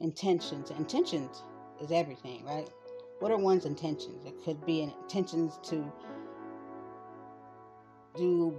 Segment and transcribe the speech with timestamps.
[0.00, 0.70] intentions.
[0.70, 1.42] Intentions
[1.80, 2.68] is everything, right?
[3.20, 4.24] What are one's intentions?
[4.26, 5.90] It could be intentions to
[8.16, 8.56] do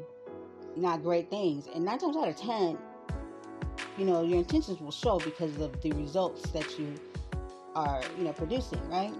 [0.75, 1.67] not great things.
[1.73, 2.77] And nine times out of ten,
[3.97, 6.95] you know, your intentions will show because of the results that you
[7.75, 9.13] are, you know, producing, right?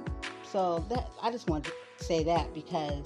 [0.44, 3.04] So that I just wanted to say that because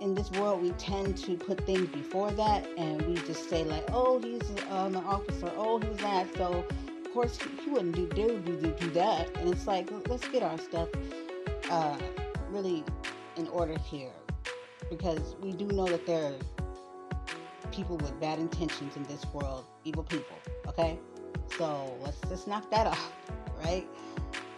[0.00, 3.84] in this world we tend to put things before that and we just say like,
[3.92, 6.26] oh, he's um, an officer, oh, he's that.
[6.36, 6.66] So
[7.14, 9.34] course he, wouldn't do do, do do that.
[9.36, 10.88] And it's like let's get our stuff
[11.70, 11.96] uh,
[12.50, 12.84] really
[13.36, 14.12] in order here
[14.90, 20.02] because we do know that there are people with bad intentions in this world, evil
[20.02, 20.36] people.
[20.66, 20.98] Okay,
[21.56, 23.12] so let's just knock that off,
[23.64, 23.86] right?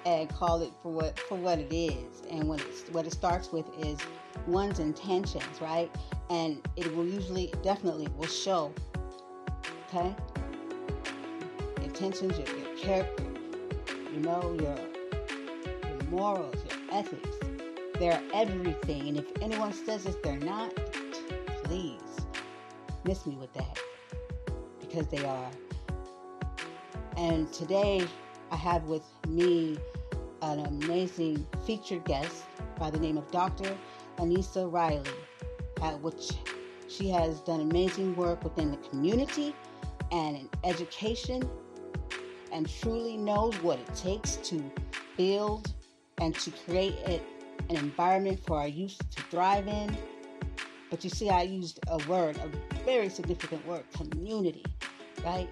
[0.06, 2.22] And call it for what for what it is.
[2.30, 3.98] And what it's what it starts with is
[4.46, 5.94] one's intentions, right?
[6.30, 8.72] And it will usually, definitely, will show.
[9.88, 10.14] Okay,
[11.96, 13.24] intentions, your, your character,
[14.12, 14.76] you know, your
[15.88, 17.30] your morals, your ethics.
[17.98, 19.08] They're everything.
[19.08, 20.76] And if anyone says that they're not,
[21.64, 22.02] please
[23.04, 23.78] miss me with that
[24.78, 25.50] because they are.
[27.16, 28.06] And today
[28.50, 29.78] I have with me
[30.42, 32.44] an amazing featured guest
[32.78, 33.74] by the name of Dr.
[34.18, 35.02] Anissa Riley,
[35.80, 36.32] at which
[36.88, 39.54] she has done amazing work within the community
[40.12, 41.48] and in education
[42.56, 44.64] and truly knows what it takes to
[45.18, 45.74] build
[46.22, 47.22] and to create it,
[47.68, 49.94] an environment for our youth to thrive in.
[50.90, 52.48] But you see, I used a word, a
[52.86, 54.64] very significant word, community,
[55.22, 55.48] right?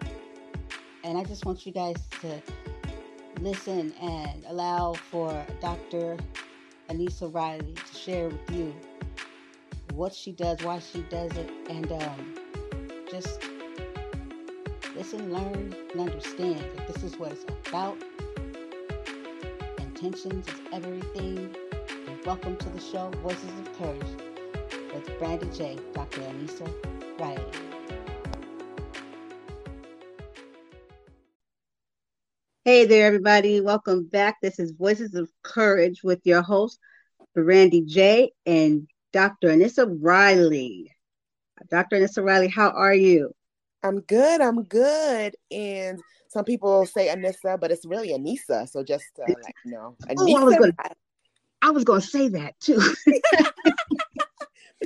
[1.05, 2.43] And I just want you guys to
[3.39, 6.17] listen and allow for Dr.
[6.89, 8.75] Anissa Riley to share with you
[9.93, 12.35] what she does, why she does it, and um,
[13.11, 13.43] just
[15.15, 17.97] listen, learn, and understand that this is what it's about.
[19.79, 21.55] Intentions is everything.
[21.89, 24.07] And welcome to the show, Voices of Courage,
[24.93, 26.21] with Brandy J, Dr.
[26.21, 27.45] Anissa Riley.
[32.65, 33.61] Hey there, everybody.
[33.61, 34.39] Welcome back.
[34.43, 36.79] This is Voices of Courage with your host,
[37.35, 38.33] Brandy J.
[38.47, 39.49] and Dr.
[39.49, 40.91] Anissa Riley.
[41.71, 42.01] Dr.
[42.01, 43.33] Anissa Riley, how are you?
[43.85, 44.41] I'm good.
[44.41, 45.37] I'm good.
[45.51, 48.69] And some people say Anissa, but it's really Anissa.
[48.69, 50.15] So just uh, like you know, Anissa.
[50.19, 50.73] Oh, I was gonna,
[51.63, 52.81] I was going to say that too.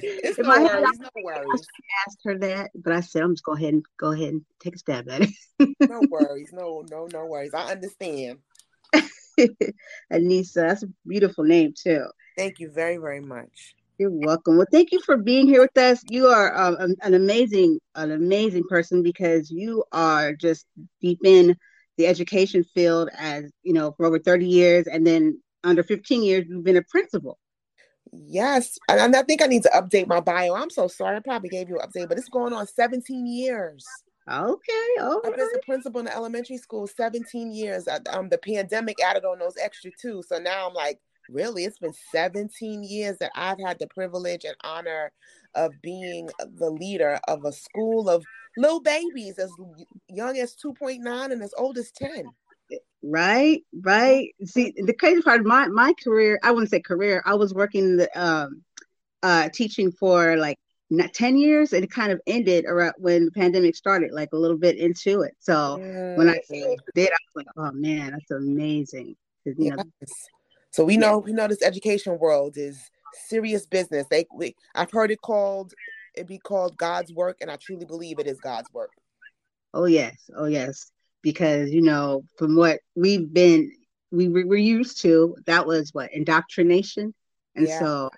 [0.01, 1.67] It's no worries, had, no worries.
[2.07, 4.77] Asked her that, but I said I'm just go ahead and go ahead and take
[4.77, 5.77] a stab at it.
[5.81, 7.53] no worries, no, no, no worries.
[7.53, 8.39] I understand.
[10.13, 12.07] Anissa, that's a beautiful name too.
[12.37, 13.75] Thank you very, very much.
[13.99, 14.57] You're welcome.
[14.57, 16.05] Well, thank you for being here with us.
[16.09, 20.67] You are um, an amazing, an amazing person because you are just
[21.01, 21.57] deep in
[21.97, 26.47] the education field as you know for over 30 years, and then under 15 years
[26.49, 27.41] you've been a principal.
[28.13, 30.55] Yes, and I think I need to update my bio.
[30.55, 31.17] I'm so sorry.
[31.17, 33.85] I probably gave you an update, but it's going on 17 years.
[34.31, 37.89] Okay, all I've been a principal in the elementary school 17 years.
[38.13, 41.95] Um, the pandemic added on those extra two, so now I'm like, really, it's been
[42.13, 45.13] 17 years that I've had the privilege and honor
[45.55, 48.25] of being the leader of a school of
[48.57, 49.51] little babies as
[50.09, 52.25] young as 2.9 and as old as 10.
[53.03, 54.29] Right, right.
[54.45, 57.23] See, the crazy part of my my career, I wouldn't say career.
[57.25, 58.63] I was working the um
[59.23, 60.59] uh teaching for like
[60.91, 64.37] not 10 years and it kind of ended around when the pandemic started like a
[64.37, 65.77] little bit into it so
[66.17, 66.41] when i
[66.95, 69.15] did i was like oh man that's amazing
[69.45, 69.55] you
[70.01, 70.29] yes.
[70.71, 72.79] So we know we know this education world is
[73.27, 74.07] serious business.
[74.11, 75.73] They we, i've heard it called
[76.15, 78.91] it be called god's work and i truly believe it is god's work.
[79.75, 80.31] Oh yes.
[80.37, 80.91] Oh yes.
[81.23, 83.73] Because you know from what we've been
[84.11, 86.13] we were used to that was what?
[86.13, 87.15] Indoctrination?
[87.55, 87.79] And yeah.
[87.79, 88.11] so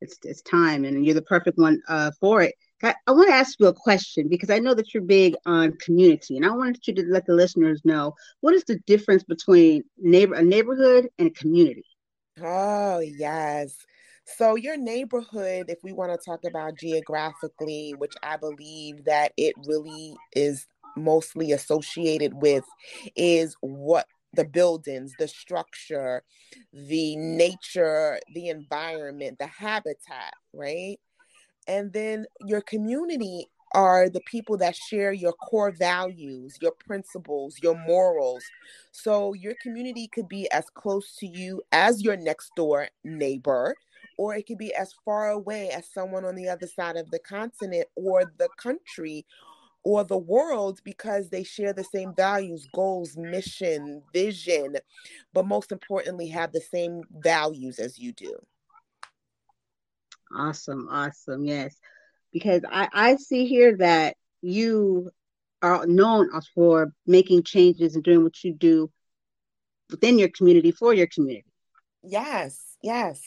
[0.00, 3.58] it's it's time and you're the perfect one uh, for it I, want to ask
[3.58, 6.94] you a question because I know that you're big on community, and I wanted you
[6.94, 11.30] to let the listeners know what is the difference between neighbor a neighborhood and a
[11.30, 11.86] community.
[12.40, 13.74] Oh yes,
[14.26, 19.54] so your neighborhood, if we want to talk about geographically, which I believe that it
[19.66, 22.64] really is mostly associated with
[23.14, 26.22] is what the buildings, the structure,
[26.72, 30.98] the nature, the environment, the habitat, right?
[31.66, 37.76] And then your community are the people that share your core values, your principles, your
[37.86, 38.42] morals.
[38.92, 43.74] So your community could be as close to you as your next door neighbor,
[44.16, 47.18] or it could be as far away as someone on the other side of the
[47.18, 49.26] continent or the country
[49.82, 54.76] or the world because they share the same values, goals, mission, vision,
[55.32, 58.34] but most importantly, have the same values as you do.
[60.34, 61.44] Awesome, awesome.
[61.44, 61.76] Yes.
[62.32, 65.10] Because I, I see here that you
[65.62, 68.90] are known for making changes and doing what you do
[69.90, 71.46] within your community for your community.
[72.02, 73.20] Yes, yes.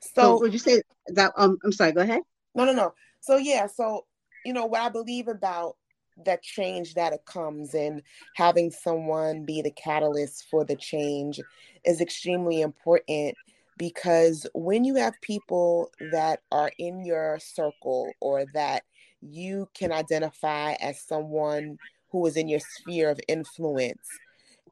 [0.00, 2.22] So, so would you say that um I'm sorry, go ahead.
[2.54, 2.94] No, no, no.
[3.20, 4.06] So yeah, so
[4.44, 5.76] you know what I believe about
[6.24, 8.02] that change that it comes and
[8.36, 11.40] having someone be the catalyst for the change
[11.84, 13.34] is extremely important
[13.80, 18.82] because when you have people that are in your circle or that
[19.22, 21.78] you can identify as someone
[22.10, 24.06] who is in your sphere of influence,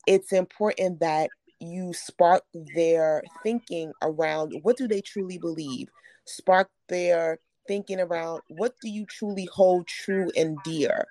[0.07, 2.43] it's important that you spark
[2.77, 5.89] their thinking around what do they truly believe,
[6.27, 11.07] spark their thinking around what do you truly hold true and dear,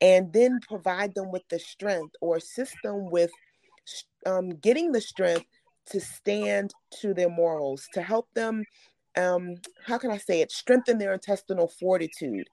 [0.00, 3.32] and then provide them with the strength or assist them with
[4.26, 5.46] um, getting the strength
[5.90, 8.64] to stand to their morals, to help them
[9.18, 9.56] um
[9.86, 12.48] how can i say it strengthen their intestinal fortitude.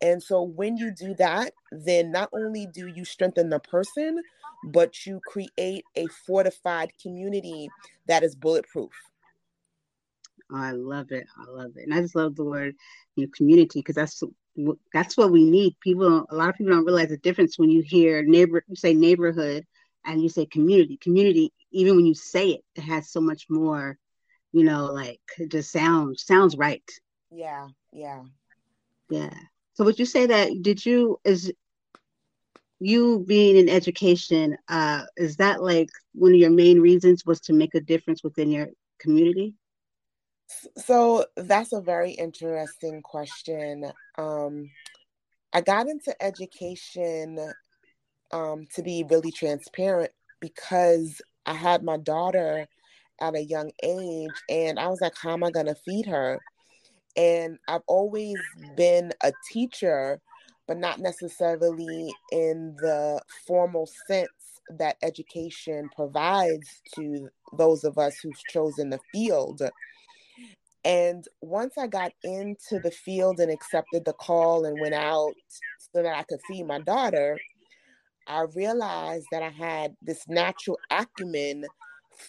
[0.00, 4.20] And so when you do that then not only do you strengthen the person
[4.72, 7.68] but you create a fortified community
[8.06, 8.90] that is bulletproof.
[10.52, 11.26] I love it.
[11.38, 11.84] I love it.
[11.84, 12.74] And i just love the word
[13.16, 14.22] you know, community because that's
[14.92, 15.76] that's what we need.
[15.80, 18.94] People a lot of people don't realize the difference when you hear neighbor you say
[18.94, 19.64] neighborhood
[20.04, 20.96] and you say community.
[20.96, 23.98] Community even when you say it it has so much more
[24.52, 26.82] you know, like it just sounds sounds right.
[27.30, 28.22] Yeah, yeah.
[29.08, 29.34] Yeah.
[29.74, 31.52] So would you say that did you is
[32.80, 37.52] you being in education, uh, is that like one of your main reasons was to
[37.52, 38.68] make a difference within your
[38.98, 39.54] community?
[40.78, 43.84] So that's a very interesting question.
[44.18, 44.70] Um,
[45.52, 47.38] I got into education
[48.32, 52.66] um, to be really transparent because I had my daughter
[53.20, 56.40] at a young age and I was like, how am I going to feed her?
[57.16, 58.36] And I've always
[58.76, 60.20] been a teacher,
[60.66, 64.28] but not necessarily in the formal sense
[64.78, 69.60] that education provides to those of us who've chosen the field.
[70.84, 75.34] And once I got into the field and accepted the call and went out
[75.78, 77.38] so that I could feed my daughter,
[78.30, 81.66] I realized that I had this natural acumen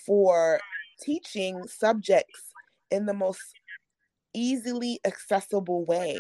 [0.06, 0.60] for
[1.00, 2.54] teaching subjects
[2.90, 3.42] in the most
[4.34, 6.20] easily accessible way.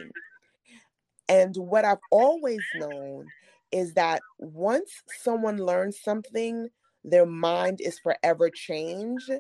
[1.28, 3.25] And what I've always known
[3.72, 4.92] is that once
[5.24, 6.68] someone learns something,
[7.04, 9.30] their mind is forever changed.
[9.30, 9.39] Yes.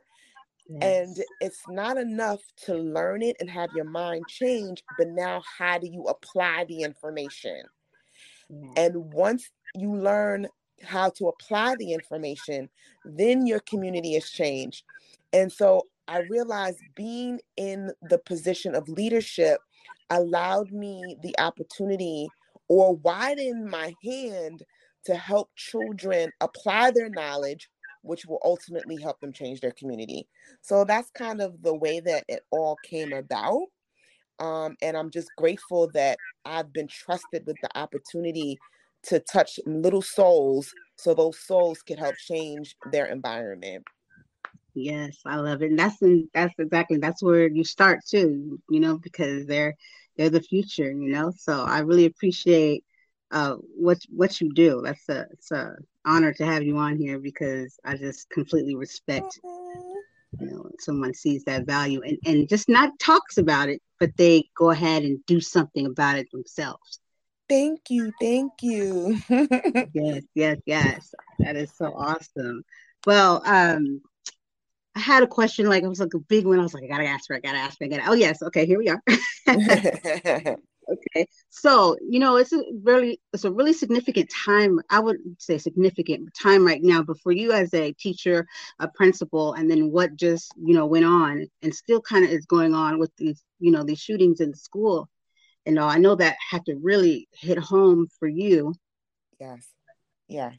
[0.81, 5.77] And it's not enough to learn it and have your mind change, but now how
[5.77, 7.63] do you apply the information?
[8.75, 10.47] And once you learn
[10.83, 12.69] how to apply the information,
[13.05, 14.83] then your community is changed.
[15.33, 19.59] And so I realized being in the position of leadership
[20.09, 22.27] allowed me the opportunity
[22.67, 24.63] or widen my hand
[25.05, 27.69] to help children apply their knowledge,
[28.01, 30.27] which will ultimately help them change their community.
[30.61, 33.67] So that's kind of the way that it all came about.
[34.39, 38.59] Um, and I'm just grateful that I've been trusted with the opportunity
[39.03, 43.83] to touch little souls so those souls can help change their environment.
[44.73, 45.71] Yes, I love it.
[45.71, 49.75] And that's in, that's exactly that's where you start too, you know, because they're
[50.17, 51.31] they're the future, you know.
[51.35, 52.83] So I really appreciate
[53.31, 54.81] uh what what you do.
[54.83, 59.39] That's a it's a honor to have you on here because I just completely respect
[60.39, 64.45] you know someone sees that value and and just not talks about it, but they
[64.55, 67.00] go ahead and do something about it themselves.
[67.51, 69.17] Thank you, thank you.
[69.93, 71.13] yes, yes, yes.
[71.39, 72.63] That is so awesome.
[73.05, 73.99] Well, um,
[74.95, 76.59] I had a question, like it was like a big one.
[76.59, 78.09] I was like, I gotta ask her, I gotta ask her, I gotta.
[78.09, 79.03] Oh yes, okay, here we are.
[79.49, 84.79] okay, so you know, it's a really, it's a really significant time.
[84.89, 87.03] I would say significant time right now.
[87.03, 88.47] But for you as a teacher,
[88.79, 92.45] a principal, and then what just you know went on and still kind of is
[92.45, 95.09] going on with these, you know, these shootings in the school.
[95.65, 98.73] And all, I know that had to really hit home for you.
[99.39, 99.67] Yes,
[100.27, 100.55] yes.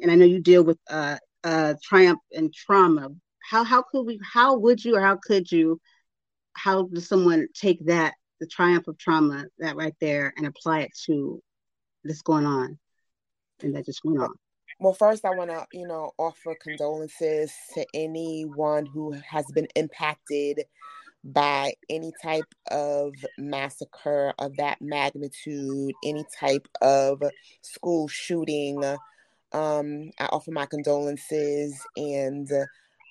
[0.00, 3.10] And I know you deal with uh, uh, triumph and trauma
[3.50, 5.80] how how could we how would you or how could you
[6.54, 10.90] how does someone take that the triumph of trauma that right there and apply it
[11.06, 11.42] to
[12.04, 12.78] this going on
[13.62, 14.32] and that just went on
[14.78, 20.62] well first i want to you know offer condolences to anyone who has been impacted
[21.22, 27.22] by any type of massacre of that magnitude, any type of
[27.62, 28.82] school shooting.
[29.52, 32.48] Um, I offer my condolences and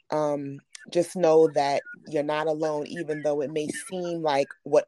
[0.09, 0.59] um,
[0.91, 4.85] just know that you're not alone, even though it may seem like what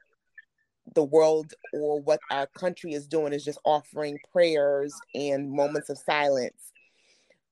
[0.96, 5.98] the world or what our country is doing is just offering prayers and moments of
[5.98, 6.72] silence.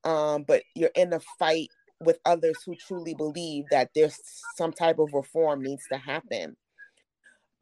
[0.04, 1.68] Um, but you're in a fight
[2.00, 4.18] with others who truly believe that there's
[4.56, 6.56] some type of reform needs to happen.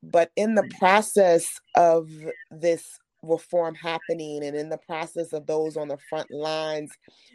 [0.02, 2.09] But in the process of
[2.50, 2.85] this
[3.23, 6.92] reform happening and in the process of those on the front lines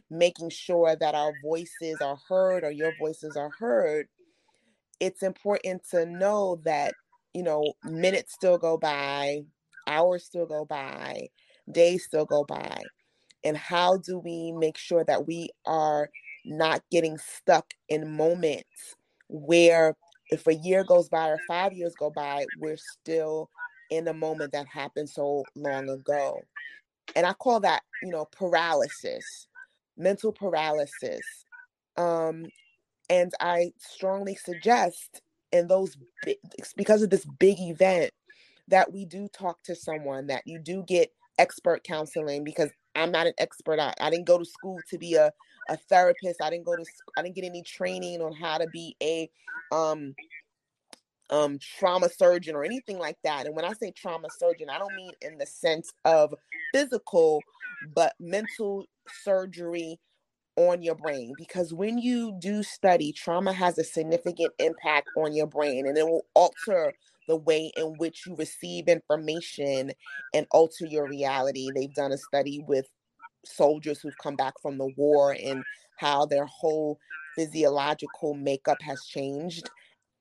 [0.10, 4.08] making sure that our voices are heard or your voices are heard,
[5.02, 6.94] it's important to know that,
[7.34, 9.42] you know, minutes still go by,
[9.88, 11.28] hours still go by,
[11.70, 12.82] days still go by.
[13.44, 16.10] And how do we make sure that we are
[16.46, 18.96] not getting stuck in moments
[19.30, 19.96] where
[20.30, 23.50] if a year goes by or five years go by, we're still
[23.90, 26.40] in a moment that happened so long ago.
[27.16, 29.48] And I call that, you know, paralysis,
[29.98, 31.22] mental paralysis.
[31.98, 32.48] Um,
[33.10, 35.22] and I strongly suggest
[35.52, 35.98] in those,
[36.76, 38.12] because of this big event,
[38.70, 43.28] that we do talk to someone, that you do get expert counseling because I'm not
[43.28, 43.80] an expert.
[43.80, 45.32] I, I didn't go to school to be a,
[45.70, 46.42] a therapist.
[46.42, 46.86] I didn't go to
[47.18, 49.30] I didn't get any training on how to be a
[49.72, 50.16] um
[51.30, 53.46] um trauma surgeon or anything like that.
[53.46, 56.34] And when I say trauma surgeon, I don't mean in the sense of
[56.74, 57.42] physical,
[57.96, 58.86] but mental
[59.24, 60.00] surgery
[60.56, 65.48] on your brain because when you do study trauma has a significant impact on your
[65.48, 66.94] brain and it will alter
[67.28, 69.92] the way in which you receive information
[70.34, 71.72] and alter your reality.
[71.74, 72.88] They've done a study with
[73.46, 75.64] soldiers who've come back from the war and
[75.98, 77.00] how their whole
[77.36, 79.70] physiological makeup has changed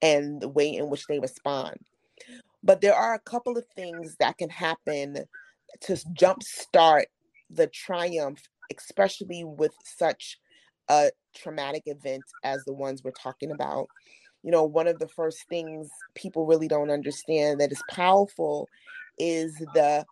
[0.01, 1.75] and the way in which they respond.
[2.63, 5.17] But there are a couple of things that can happen
[5.81, 7.05] to jumpstart
[7.49, 8.41] the triumph,
[8.77, 10.39] especially with such
[10.89, 13.87] a traumatic event as the ones we're talking about
[14.43, 18.67] you know, one of the first things people really don't understand that is powerful
[19.17, 20.05] is the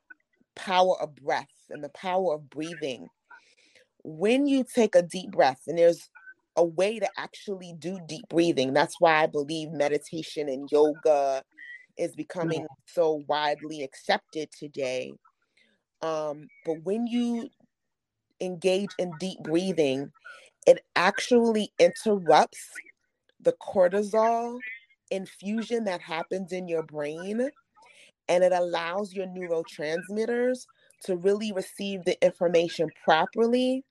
[0.56, 3.08] power of breath and the power of breathing.
[4.04, 6.10] When you take a deep breath, and there's
[6.56, 11.44] a way to actually do deep breathing, that's why I believe meditation and yoga
[11.98, 15.14] is becoming so widely accepted today.
[16.02, 17.50] Um, but when you
[18.40, 20.12] engage in deep breathing,
[20.66, 22.70] it actually interrupts
[23.40, 24.60] the cortisol
[25.10, 27.50] infusion that happens in your brain
[28.28, 30.66] and it allows your neurotransmitters
[31.04, 33.84] to really receive the information properly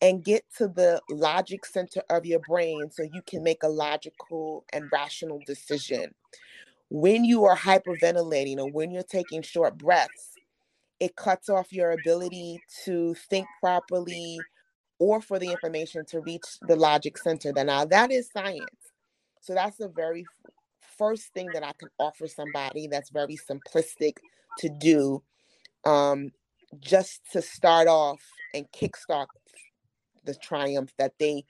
[0.00, 4.64] and get to the logic center of your brain so you can make a logical
[4.72, 6.14] and rational decision.
[6.90, 10.34] When you are hyperventilating or when you're taking short breaths,
[11.00, 14.38] it cuts off your ability to think properly
[14.98, 17.52] or for the information to reach the logic center.
[17.52, 18.92] Now, that is science.
[19.40, 20.24] So that's a very
[21.02, 24.18] first thing that I can offer somebody that's very simplistic
[24.58, 25.24] to do
[25.84, 26.30] um,
[26.78, 28.20] just to start off
[28.54, 29.26] and kickstart
[30.24, 31.42] the triumph that they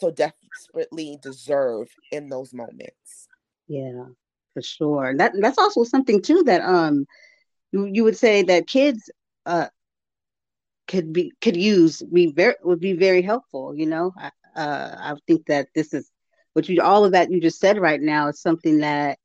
[0.00, 3.28] so desperately deserve in those moments.
[3.68, 4.04] Yeah,
[4.52, 5.16] for sure.
[5.16, 7.06] That that's also something too that um
[7.72, 9.10] you, you would say that kids
[9.46, 9.68] uh
[10.88, 14.12] could be could use be very would be very helpful, you know.
[14.18, 16.09] I uh I think that this is
[16.54, 19.18] but you all of that you just said right now is something that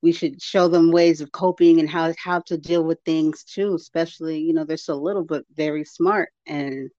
[0.00, 3.74] we should show them ways of coping and how how to deal with things too
[3.74, 6.30] especially you know they're so little but very smart.
[6.46, 6.90] And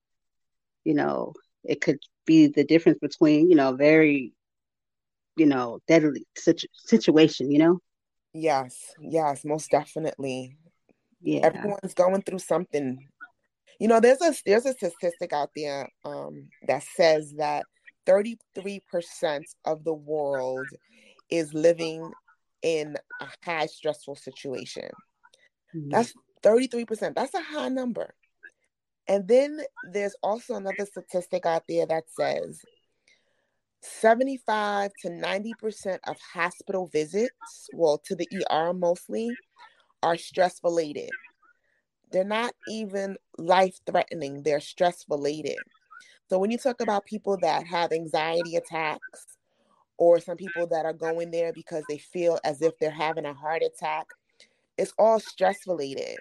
[0.84, 4.34] you know it could be the difference between you know very
[5.36, 7.80] you know deadly situ- situation you know?
[8.34, 10.58] Yes yes most definitely.
[11.22, 11.42] Yeah.
[11.44, 13.06] Everyone's going through something.
[13.80, 17.66] You know there's a there's a statistic out there um that says that
[18.06, 20.68] 33% of the world
[21.30, 22.12] is living
[22.62, 24.90] in a high stressful situation.
[25.76, 25.90] Mm-hmm.
[25.90, 26.14] That's
[26.44, 27.16] 33%.
[27.16, 28.14] That's a high number.
[29.08, 32.62] And then there's also another statistic out there that says
[33.82, 39.30] 75 to 90% of hospital visits, well, to the ER mostly,
[40.04, 41.10] are stress related.
[42.12, 45.58] They're not even life threatening, they're stress related.
[46.30, 49.38] So when you talk about people that have anxiety attacks,
[50.00, 53.34] or some people that are going there because they feel as if they're having a
[53.34, 54.08] heart attack,
[54.78, 56.18] it's all stress related.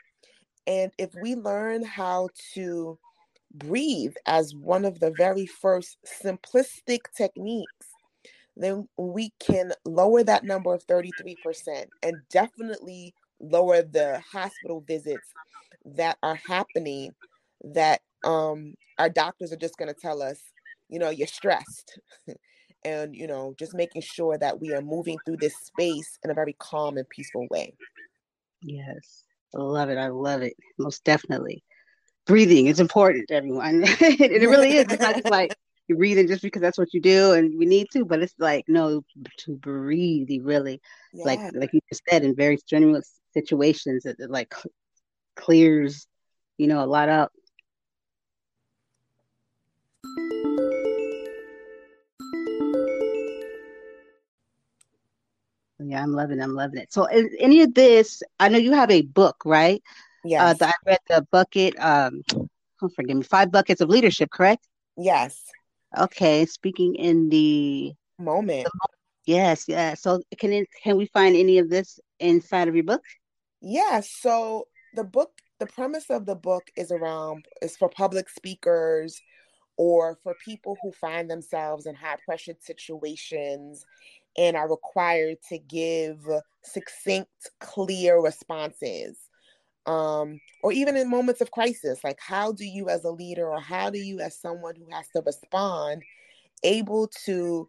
[0.67, 2.99] And if we learn how to
[3.55, 7.87] breathe as one of the very first simplistic techniques,
[8.57, 15.33] then we can lower that number of 33% and definitely lower the hospital visits
[15.85, 17.15] that are happening
[17.63, 20.41] that um, our doctors are just going to tell us,
[20.89, 21.99] you know, you're stressed.
[22.85, 26.35] and, you know, just making sure that we are moving through this space in a
[26.35, 27.75] very calm and peaceful way.
[28.63, 29.25] Yes.
[29.55, 29.99] I love it.
[29.99, 30.55] I love it.
[30.79, 31.65] Most definitely.
[32.27, 33.83] Breathing is important, everyone.
[33.85, 34.87] it really is.
[34.91, 35.55] It's not just like
[35.89, 38.65] you're breathing just because that's what you do and we need to, but it's like,
[38.69, 39.03] no,
[39.39, 40.81] to breathe, you really,
[41.15, 41.25] yeah.
[41.25, 44.55] like, like you just said, in very strenuous situations, it, it like
[45.35, 46.07] clears,
[46.59, 47.33] you know, a lot up.
[55.81, 56.43] Yeah, I'm loving it.
[56.43, 56.93] I'm loving it.
[56.93, 59.83] So, any of this, I know you have a book, right?
[60.25, 60.47] Yeah.
[60.47, 64.67] Uh, I read the bucket, um, oh, forgive me, five buckets of leadership, correct?
[64.97, 65.45] Yes.
[65.97, 66.45] Okay.
[66.47, 68.65] Speaking in the moment.
[68.65, 68.89] The,
[69.27, 69.95] yes, Yeah.
[69.95, 73.03] So, can it, can we find any of this inside of your book?
[73.61, 74.01] Yeah.
[74.01, 75.31] So, the book,
[75.61, 79.21] the premise of the book is around is for public speakers
[79.77, 83.87] or for people who find themselves in high pressure situations
[84.39, 86.25] and are required to give
[86.65, 87.29] succinct,
[87.61, 89.19] clear responses.
[89.85, 93.61] Um, or even in moments of crisis, like how do you, as a leader, or
[93.61, 96.03] how do you, as someone who has to respond,
[96.63, 97.69] able to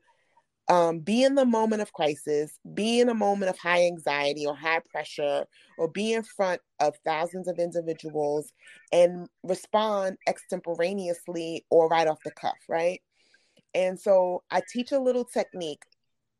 [0.68, 4.56] um, be in the moment of crisis, be in a moment of high anxiety or
[4.56, 5.46] high pressure,
[5.80, 8.52] or be in front of thousands of individuals
[8.92, 13.02] and respond extemporaneously or right off the cuff, right?
[13.74, 15.84] And so I teach a little technique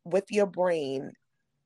[0.06, 1.12] with your brain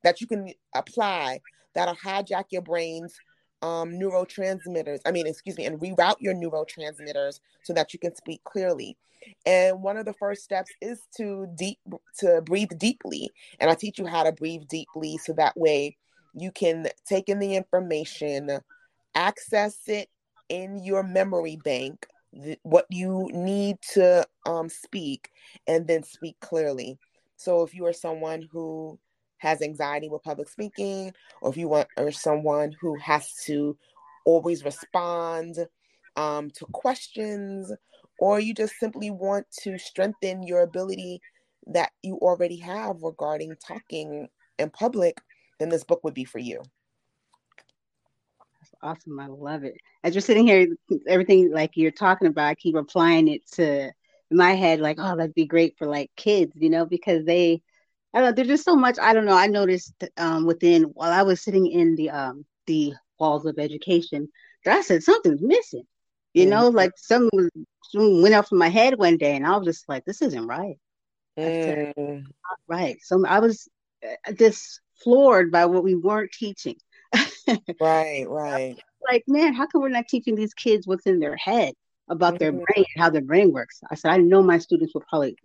[0.04, 1.40] that you can apply
[1.74, 3.16] that'll hijack your brain's
[3.62, 5.00] um, neurotransmitters.
[5.06, 8.98] I mean, excuse me, and reroute your neurotransmitters so that you can speak clearly.
[9.46, 11.80] And one of the first steps is to deep
[12.20, 13.30] to breathe deeply.
[13.60, 15.98] And I teach you how to breathe deeply so that way
[16.34, 18.60] you can take in the information,
[19.16, 20.10] access it
[20.50, 25.30] in your memory bank, th- what you need to um, speak,
[25.68, 26.98] and then speak clearly.
[27.43, 28.97] So if you are someone who
[29.38, 33.77] has anxiety with public speaking, or if you want or someone who has to
[34.25, 35.58] always respond
[36.15, 37.71] um, to questions,
[38.19, 41.21] or you just simply want to strengthen your ability
[41.67, 44.29] that you already have regarding talking
[44.60, 45.19] in public,
[45.60, 46.62] then this book would be for you.
[48.62, 49.19] That's awesome.
[49.19, 49.75] I love it.
[50.06, 50.67] As you're sitting here,
[51.08, 53.91] everything like you're talking about, I keep applying it to
[54.36, 57.62] my head like, oh, that'd be great for like kids, you know, because they,
[58.13, 58.98] I don't know, there's just so much.
[59.02, 59.36] I don't know.
[59.38, 64.30] I noticed um, within while I was sitting in the um the walls of education,
[64.65, 65.86] that I said something's missing.
[66.34, 67.50] You mm know, like something,
[67.91, 70.48] something went off in my head one day, and I was just like, this isn't
[70.48, 70.78] right.
[71.38, 71.63] Mm.
[71.63, 72.24] Said,
[72.67, 72.98] right.
[73.02, 73.67] So I was
[74.04, 76.78] uh, just floored by what we weren't teaching.
[77.80, 78.78] right, right.
[79.06, 81.74] Like, man, how come we're not teaching these kids what's in their head?
[82.10, 82.63] About their mm-hmm.
[82.74, 83.82] brain how their brain works.
[83.89, 85.38] I said, I know my students will probably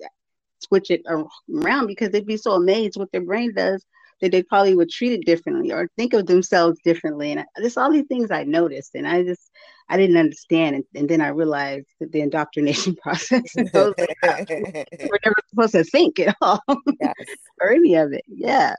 [0.60, 3.84] switch it around because they'd be so amazed what their brain does
[4.20, 7.32] that they probably would treat it differently or think of themselves differently.
[7.32, 9.50] And just all these things I noticed, and I just
[9.88, 10.76] I didn't understand.
[10.76, 13.52] And, and then I realized that the indoctrination process.
[13.72, 14.16] so like,
[14.50, 16.60] we're never supposed to think at all
[17.00, 17.14] yes.
[17.60, 18.24] or any of it.
[18.26, 18.74] Yeah.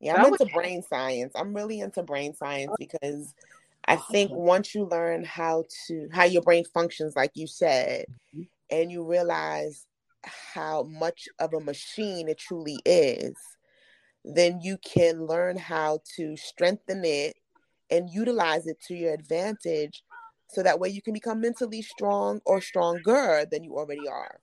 [0.00, 1.32] Yeah, I'm into brain science.
[1.36, 3.34] I'm really into brain science because
[3.90, 8.42] I think once you learn how to how your brain functions, like you said, mm-hmm.
[8.70, 9.86] and you realize
[10.24, 13.34] how much of a machine it truly is,
[14.24, 17.34] then you can learn how to strengthen it
[17.90, 20.04] and utilize it to your advantage
[20.48, 24.38] so that way you can become mentally strong or stronger than you already are.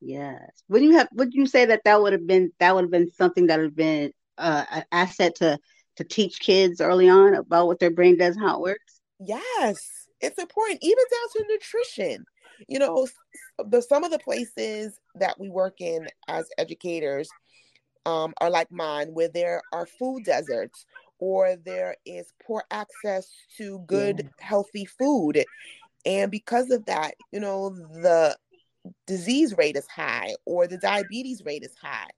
[0.00, 0.40] Yes.
[0.68, 3.10] Would you have would you say that that would have been that would have been
[3.10, 5.58] something that would have been uh, an asset to
[5.96, 9.00] to teach kids early on about what their brain does, how it works?
[9.18, 12.24] Yes, it's important, even down to nutrition.
[12.68, 13.06] You know,
[13.68, 17.28] the some of the places that we work in as educators
[18.06, 20.86] um, are like mine, where there are food deserts
[21.18, 24.46] or there is poor access to good, yeah.
[24.46, 25.44] healthy food.
[26.04, 28.36] And because of that, you know, the
[29.06, 32.08] disease rate is high or the diabetes rate is high.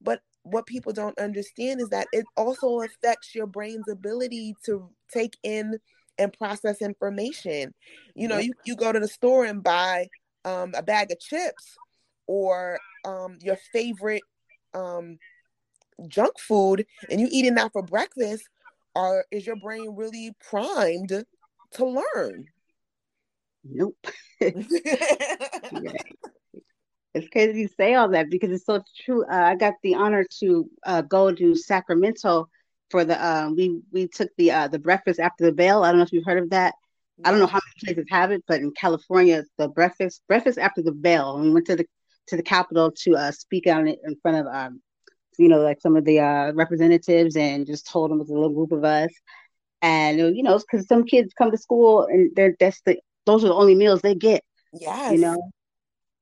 [0.00, 5.36] But what people don't understand is that it also affects your brain's ability to take
[5.42, 5.78] in
[6.18, 7.72] and process information.
[8.14, 10.08] You know, you, you go to the store and buy
[10.44, 11.78] um, a bag of chips
[12.26, 14.22] or um, your favorite
[14.74, 15.18] um,
[16.08, 18.48] junk food and you eating that for breakfast,
[18.94, 21.24] or is your brain really primed
[21.72, 22.46] to learn?
[23.64, 24.06] Nope.
[24.40, 24.52] yeah.
[27.14, 29.24] It's crazy you say all that because it's so true.
[29.24, 32.48] Uh, I got the honor to uh, go to Sacramento
[32.90, 35.84] for the uh, we we took the uh, the breakfast after the bell.
[35.84, 36.74] I don't know if you've heard of that.
[37.24, 40.82] I don't know how many places have it, but in California, the breakfast breakfast after
[40.82, 41.38] the bell.
[41.40, 41.86] We went to the
[42.28, 44.80] to the Capitol to uh, speak on it in front of um,
[45.38, 48.34] you know like some of the uh, representatives and just told them it was a
[48.34, 49.10] little group of us.
[49.82, 53.48] And you know, because some kids come to school and they're that's the those are
[53.48, 54.42] the only meals they get.
[54.72, 55.12] Yes.
[55.12, 55.50] You know,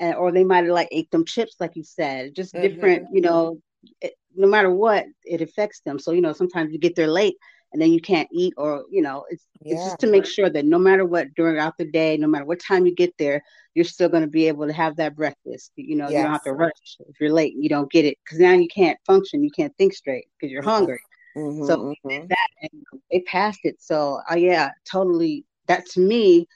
[0.00, 2.66] and or they might have like ate them chips, like you said, just mm-hmm.
[2.66, 3.08] different.
[3.12, 3.60] You know,
[4.00, 5.98] it, no matter what, it affects them.
[5.98, 7.36] So you know, sometimes you get there late
[7.72, 9.74] and then you can't eat, or you know, it's yeah.
[9.74, 12.44] it's just to make sure that no matter what during out the day, no matter
[12.44, 13.42] what time you get there,
[13.74, 15.70] you're still going to be able to have that breakfast.
[15.76, 16.12] You know, yes.
[16.12, 17.54] you don't have to rush if you're late.
[17.56, 20.62] You don't get it because now you can't function, you can't think straight because you're
[20.62, 21.00] hungry.
[21.36, 22.26] Mm-hmm, so mm-hmm.
[22.26, 23.76] that and they passed it.
[23.80, 25.44] So uh, yeah, totally.
[25.68, 26.48] That to me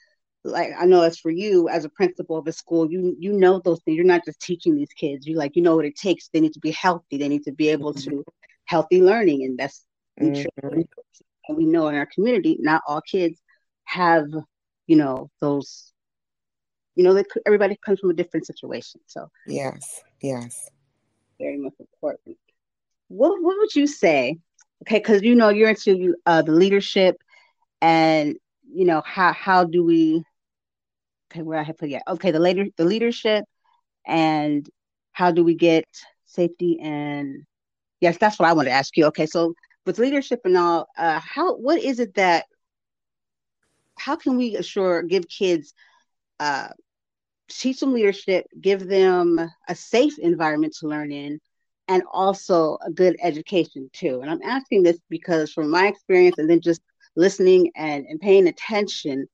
[0.45, 3.59] like I know it's for you as a principal of a school, you you know
[3.59, 3.95] those things.
[3.95, 5.25] You're not just teaching these kids.
[5.25, 6.29] You like you know what it takes.
[6.29, 7.17] They need to be healthy.
[7.17, 8.17] They need to be able mm-hmm.
[8.17, 8.25] to
[8.65, 9.83] healthy learning, and that's
[10.21, 10.81] mm-hmm.
[11.47, 13.41] and we know in our community, not all kids
[13.85, 14.27] have
[14.87, 15.91] you know those.
[16.95, 19.01] You know that everybody comes from a different situation.
[19.07, 20.69] So yes, yes,
[21.39, 22.37] very much important.
[23.07, 24.37] What what would you say?
[24.83, 27.17] Okay, because you know you're into uh, the leadership
[27.81, 28.35] and
[28.71, 30.23] you know how how do we
[31.35, 32.01] okay, where I have put yeah.
[32.07, 33.43] Okay, the later the leadership
[34.05, 34.67] and
[35.11, 35.85] how do we get
[36.25, 37.43] safety and
[38.01, 39.05] yes, that's what I want to ask you.
[39.07, 39.53] Okay, so
[39.85, 42.45] with leadership and all, uh, how what is it that
[43.97, 45.73] how can we assure give kids
[46.39, 46.67] uh,
[47.49, 51.39] teach them leadership, give them a safe environment to learn in,
[51.87, 54.21] and also a good education too.
[54.21, 56.81] And I'm asking this because from my experience and then just
[57.15, 59.27] listening and, and paying attention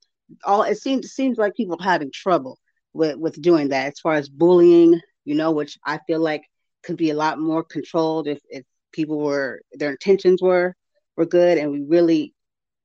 [0.44, 2.58] all it seems seems like people are having trouble
[2.92, 6.42] with with doing that as far as bullying you know which i feel like
[6.82, 10.74] could be a lot more controlled if if people were their intentions were
[11.16, 12.34] were good and we really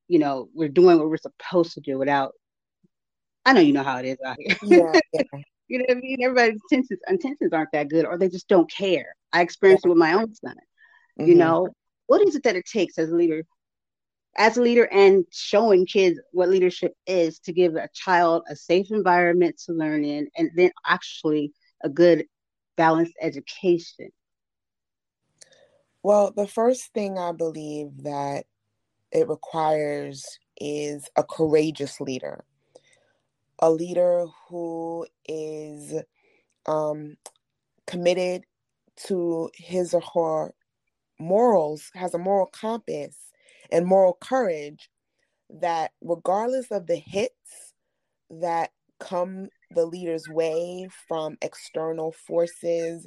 [0.08, 2.32] you know we're doing what we're supposed to do without
[3.44, 5.22] i know you know how it is out here yeah, yeah.
[5.68, 8.70] you know what i mean everybody's intentions intentions aren't that good or they just don't
[8.70, 9.90] care i experienced yeah.
[9.90, 10.54] it with my own son
[11.18, 11.28] mm-hmm.
[11.28, 11.68] you know
[12.06, 13.42] what is it that it takes as a leader
[14.36, 18.90] as a leader and showing kids what leadership is to give a child a safe
[18.90, 22.26] environment to learn in and then actually a good
[22.76, 24.10] balanced education.
[26.02, 28.44] Well the first thing i believe that
[29.10, 30.24] it requires
[30.60, 32.44] is a courageous leader
[33.58, 35.94] a leader who is
[36.66, 37.16] um,
[37.86, 38.44] committed
[39.06, 40.54] to his or her
[41.18, 43.32] morals has a moral compass
[43.70, 44.90] and moral courage
[45.50, 47.74] that regardless of the hits
[48.30, 53.06] that come the leader's way from external forces,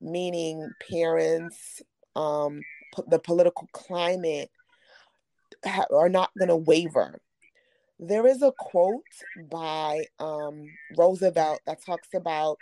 [0.00, 1.82] meaning parents,
[2.16, 2.60] um,
[2.94, 4.50] p- the political climate,
[5.64, 7.18] ha- are not going to waver.
[7.98, 9.02] There is a quote
[9.50, 10.64] by um,
[10.96, 12.58] Roosevelt that talks about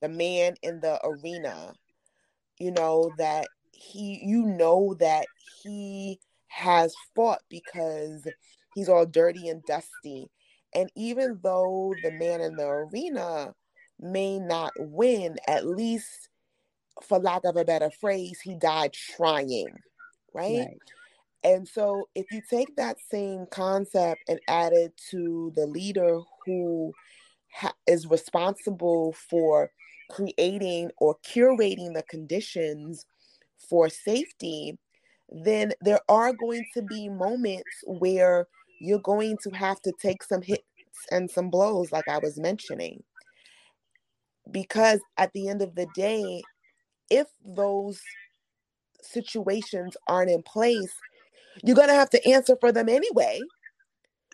[0.00, 1.72] the man in the arena.
[2.58, 5.26] You know that he, you know that
[5.62, 6.20] he
[6.54, 8.26] has fought because
[8.74, 10.30] he's all dirty and dusty.
[10.72, 13.54] And even though the man in the arena
[13.98, 16.28] may not win, at least,
[17.02, 19.76] for lack of a better phrase, he died trying,
[20.32, 20.66] right?
[20.68, 20.80] right.
[21.42, 26.92] And so, if you take that same concept and add it to the leader who
[27.52, 29.70] ha- is responsible for
[30.10, 33.04] creating or curating the conditions
[33.68, 34.78] for safety,
[35.42, 38.46] then there are going to be moments where
[38.80, 40.62] you're going to have to take some hits
[41.10, 43.02] and some blows, like I was mentioning.
[44.50, 46.42] Because at the end of the day,
[47.10, 48.00] if those
[49.02, 50.92] situations aren't in place,
[51.64, 53.40] you're going to have to answer for them anyway.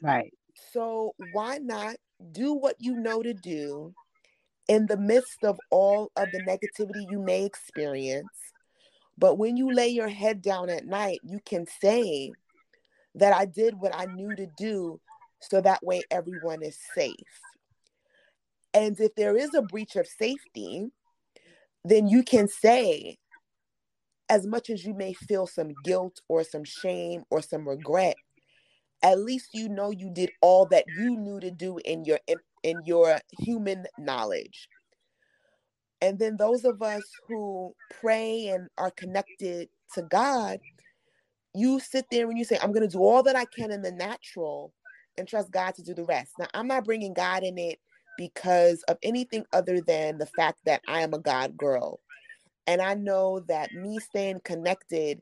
[0.03, 0.33] Right.
[0.73, 1.97] So why not
[2.33, 3.95] do what you know to do
[4.69, 8.29] in the midst of all of the negativity you may experience?
[9.21, 12.33] But when you lay your head down at night, you can say
[13.15, 14.99] that I did what I knew to do
[15.41, 17.15] so that way everyone is safe.
[18.73, 20.87] And if there is a breach of safety,
[21.85, 23.19] then you can say,
[24.29, 28.17] as much as you may feel some guilt or some shame or some regret,
[29.03, 32.21] at least you know you did all that you knew to do in your
[32.63, 34.69] in, your human knowledge.
[36.03, 40.59] And then those of us who pray and are connected to God,
[41.55, 43.83] you sit there and you say, I'm going to do all that I can in
[43.83, 44.73] the natural
[45.19, 46.33] and trust God to do the rest.
[46.39, 47.81] Now, I'm not bringing God in it
[48.17, 52.01] because of anything other than the fact that I am a God girl.
[52.67, 55.21] And I know that me staying connected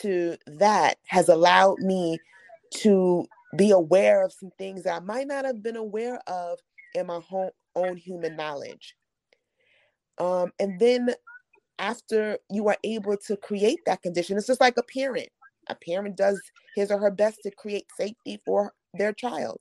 [0.00, 2.18] to that has allowed me
[2.76, 6.58] to be aware of some things that I might not have been aware of
[6.94, 8.94] in my home, own human knowledge.
[10.18, 11.10] Um, and then
[11.78, 15.28] after you are able to create that condition, it's just like a parent.
[15.68, 16.40] A parent does
[16.74, 19.58] his or her best to create safety for their child.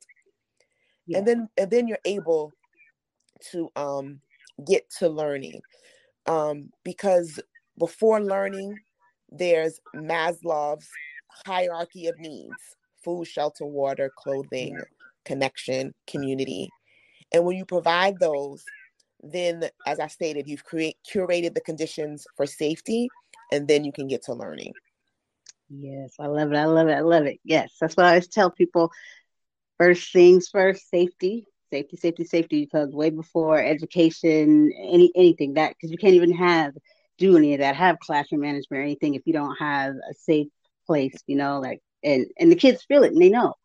[1.07, 1.19] Yeah.
[1.19, 2.51] And then and then you're able
[3.51, 4.19] to um
[4.65, 5.61] get to learning.
[6.27, 7.39] Um, because
[7.79, 8.77] before learning,
[9.29, 10.87] there's Maslow's
[11.45, 12.53] hierarchy of needs
[13.03, 14.77] food, shelter, water, clothing,
[15.25, 16.69] connection, community.
[17.33, 18.63] And when you provide those,
[19.23, 23.09] then as I stated, you've create curated the conditions for safety,
[23.51, 24.73] and then you can get to learning.
[25.69, 26.57] Yes, I love it.
[26.57, 26.93] I love it.
[26.93, 27.39] I love it.
[27.43, 28.91] Yes, that's what I always tell people.
[29.77, 32.61] First things first, safety, safety, safety, safety.
[32.61, 36.73] Because way before education, any anything that because you can't even have
[37.17, 40.47] do any of that, have classroom management or anything if you don't have a safe
[40.85, 41.15] place.
[41.27, 43.55] You know, like and and the kids feel it and they know.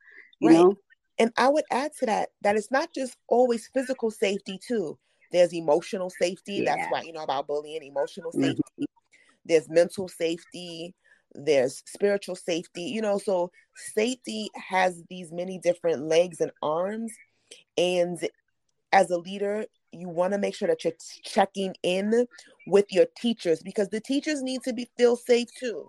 [0.40, 0.58] You right.
[0.58, 0.74] know.
[1.18, 4.98] And I would add to that that it's not just always physical safety too.
[5.32, 6.56] There's emotional safety.
[6.56, 6.76] Yeah.
[6.76, 8.44] That's why you know about bullying, emotional mm-hmm.
[8.44, 8.62] safety.
[8.80, 8.84] Mm-hmm.
[9.44, 10.94] There's mental safety
[11.36, 17.12] there's spiritual safety you know so safety has these many different legs and arms
[17.76, 18.18] and
[18.92, 20.92] as a leader you want to make sure that you're
[21.24, 22.26] checking in
[22.66, 25.88] with your teachers because the teachers need to be feel safe too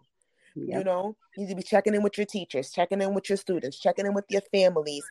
[0.56, 0.80] yep.
[0.80, 3.38] you know you need to be checking in with your teachers checking in with your
[3.38, 5.04] students checking in with your families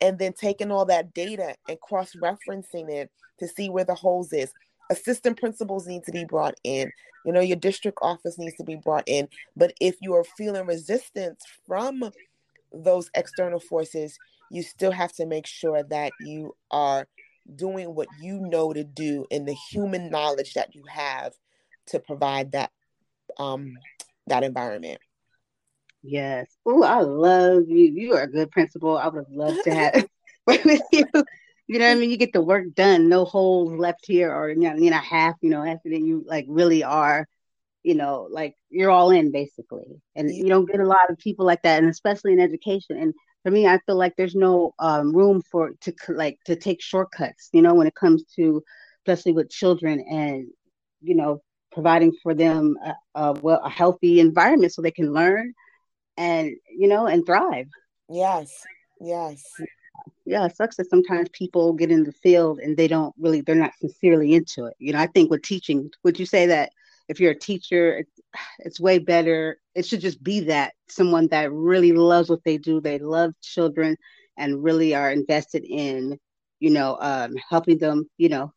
[0.00, 4.52] and then taking all that data and cross-referencing it to see where the holes is.
[4.90, 6.90] Assistant principals need to be brought in.
[7.24, 9.28] You know your district office needs to be brought in.
[9.56, 12.10] But if you are feeling resistance from
[12.72, 14.18] those external forces
[14.50, 17.06] you still have to make sure that you are
[17.56, 21.32] doing what you know to do in the human knowledge that you have
[21.86, 22.70] to provide that
[23.38, 23.76] um
[24.26, 24.98] that environment
[26.04, 29.74] yes oh i love you you are a good principal i would have loved to
[29.74, 30.06] have
[30.46, 31.06] work with you
[31.66, 32.10] you know what I mean?
[32.10, 35.36] You get the work done, no holes left here, or you know, you know, half.
[35.40, 37.26] You know, after that, you like really are,
[37.82, 41.46] you know, like you're all in basically, and you don't get a lot of people
[41.46, 42.98] like that, and especially in education.
[42.98, 46.82] And for me, I feel like there's no um, room for to like to take
[46.82, 47.48] shortcuts.
[47.52, 48.62] You know, when it comes to
[49.06, 50.46] especially with children and
[51.02, 55.54] you know providing for them a, a well a healthy environment so they can learn
[56.16, 57.68] and you know and thrive.
[58.08, 58.64] Yes,
[59.00, 59.42] yes
[60.26, 63.54] yeah, it sucks that sometimes people get in the field and they don't really, they're
[63.54, 64.74] not sincerely into it.
[64.78, 66.72] You know, I think with teaching, would you say that
[67.08, 68.20] if you're a teacher, it's,
[68.60, 69.58] it's way better?
[69.74, 73.96] It should just be that someone that really loves what they do, they love children
[74.36, 76.18] and really are invested in,
[76.58, 78.52] you know, um, helping them, you know,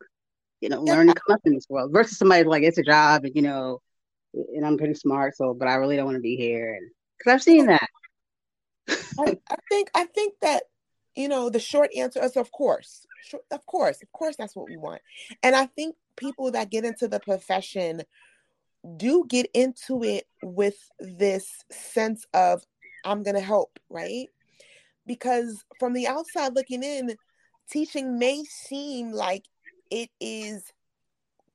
[0.61, 3.25] you know, learn to come up in this world versus somebody like it's a job
[3.25, 3.79] and you know,
[4.33, 7.33] and I'm pretty smart, so but I really don't want to be here, and because
[7.33, 7.87] I've seen that.
[9.19, 10.63] I, I think I think that
[11.17, 13.05] you know, the short answer is of course.
[13.51, 15.01] Of course, of course, that's what we want.
[15.43, 18.03] And I think people that get into the profession
[18.95, 22.63] do get into it with this sense of,
[23.03, 24.27] I'm going to help, right?
[25.05, 27.15] Because from the outside looking in,
[27.69, 29.43] teaching may seem like
[29.89, 30.71] it is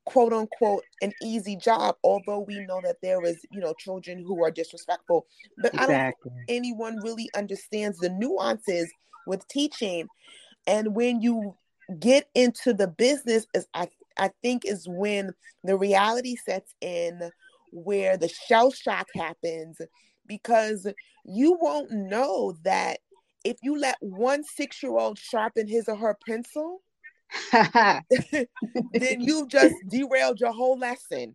[0.04, 4.42] quote unquote an easy job although we know that there is you know children who
[4.44, 5.26] are disrespectful
[5.58, 5.82] but exactly.
[5.84, 8.92] i don't think anyone really understands the nuances
[9.26, 10.08] with teaching.
[10.66, 11.54] And when you
[11.98, 13.88] get into the business, is I
[14.18, 15.32] I think is when
[15.64, 17.30] the reality sets in
[17.72, 19.80] where the shell shock happens
[20.26, 20.86] because
[21.24, 22.98] you won't know that
[23.44, 26.82] if you let one six year old sharpen his or her pencil,
[27.52, 31.34] then you've just derailed your whole lesson.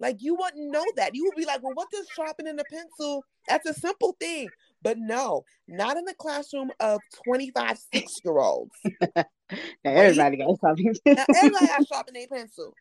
[0.00, 1.14] Like you wouldn't know that.
[1.14, 3.24] You would be like, well, what does sharpening a pencil?
[3.48, 4.48] That's a simple thing.
[4.82, 8.74] But no, not in the classroom of 25 six year olds.
[9.84, 11.34] everybody got sharpening pencil.
[11.34, 12.74] everybody got sharpening pencil.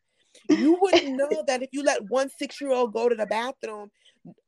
[0.49, 3.91] You wouldn't know that if you let one six year old go to the bathroom,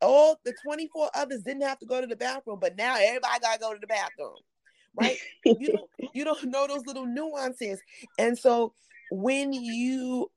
[0.01, 3.53] all the 24 others didn't have to go to the bathroom, but now everybody got
[3.53, 4.37] to go to the bathroom.
[4.95, 5.17] Right?
[5.43, 7.81] you don't you don't know those little nuances.
[8.19, 8.73] And so
[9.11, 10.29] when you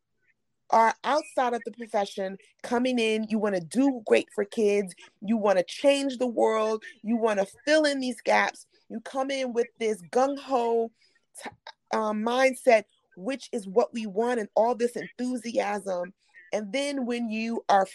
[0.70, 5.36] are outside of the profession coming in you want to do great for kids you
[5.36, 9.52] want to change the world you want to fill in these gaps you come in
[9.52, 10.90] with this gung-ho
[11.42, 11.50] t-
[11.94, 12.84] um, mindset
[13.16, 16.12] which is what we want and all this enthusiasm
[16.52, 17.86] and then when you are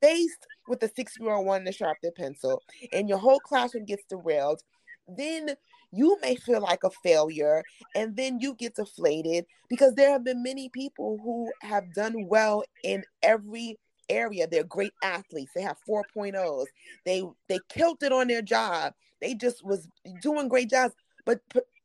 [0.00, 2.62] faced with a six-year-old wanting to sharpen their pencil
[2.92, 4.62] and your whole classroom gets derailed
[5.08, 5.48] then
[5.92, 7.62] you may feel like a failure
[7.94, 12.64] and then you get deflated because there have been many people who have done well
[12.82, 13.78] in every
[14.08, 14.46] area.
[14.46, 15.52] They're great athletes.
[15.54, 16.64] They have 4.0s
[17.04, 18.94] they they killed it on their job.
[19.20, 19.86] They just was
[20.20, 21.40] doing great jobs but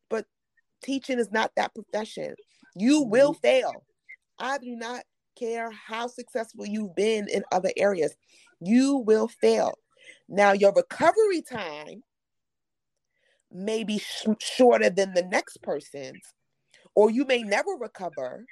[0.09, 0.25] but
[0.81, 2.35] teaching is not that profession.
[2.75, 3.41] You will mm-hmm.
[3.41, 3.83] fail.
[4.39, 5.03] I do not
[5.37, 8.15] care how successful you've been in other areas.
[8.59, 9.73] You will fail.
[10.29, 12.03] Now your recovery time
[13.51, 16.33] may be sh- shorter than the next person's,
[16.95, 18.45] or you may never recover.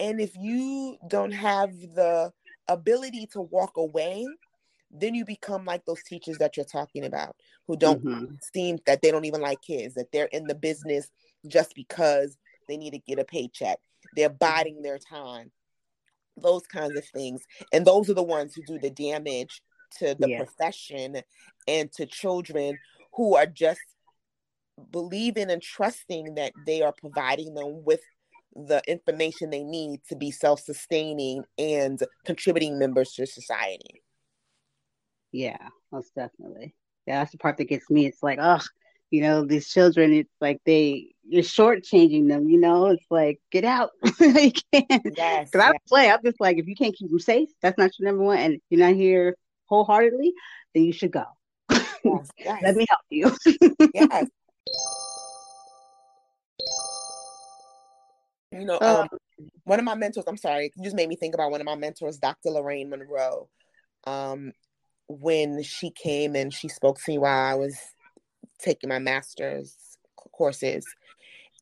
[0.00, 2.32] And if you don't have the
[2.68, 4.26] ability to walk away,
[4.90, 8.34] then you become like those teachers that you're talking about who don't mm-hmm.
[8.54, 11.10] seem that they don't even like kids, that they're in the business
[11.48, 12.36] just because
[12.68, 13.78] they need to get a paycheck.
[14.16, 15.50] They're biding their time,
[16.36, 17.42] those kinds of things.
[17.72, 19.62] And those are the ones who do the damage
[19.98, 21.20] to the profession
[21.66, 22.78] and to children
[23.14, 23.80] who are just
[24.90, 28.00] believing and trusting that they are providing them with
[28.54, 34.02] the information they need to be self-sustaining and contributing members to society.
[35.32, 36.74] Yeah, most definitely.
[37.06, 38.06] Yeah, that's the part that gets me.
[38.06, 38.60] It's like, oh,
[39.10, 43.64] you know, these children, it's like they you're shortchanging them, you know, it's like get
[43.64, 43.90] out.
[44.20, 47.48] you can't yes, because I play, I'm just like if you can't keep them safe,
[47.60, 48.38] that's not your number one.
[48.38, 50.32] And if you're not here wholeheartedly,
[50.74, 51.24] then you should go.
[51.70, 52.62] Yes, yes.
[52.62, 53.36] Let me help you.
[53.94, 54.26] yes.
[58.54, 59.02] You know, oh.
[59.02, 59.08] um,
[59.64, 61.74] one of my mentors, I'm sorry, you just made me think about one of my
[61.74, 62.50] mentors, Dr.
[62.50, 63.48] Lorraine Monroe.
[64.06, 64.52] Um,
[65.08, 67.76] when she came and she spoke to me while I was
[68.58, 69.76] taking my master's
[70.32, 70.86] courses,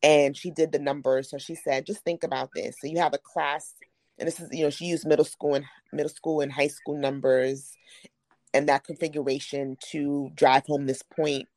[0.01, 1.29] and she did the numbers.
[1.29, 2.75] So she said, just think about this.
[2.79, 3.73] So you have a class,
[4.19, 6.97] and this is, you know, she used middle school and middle school and high school
[6.97, 7.75] numbers
[8.53, 11.47] and that configuration to drive home this point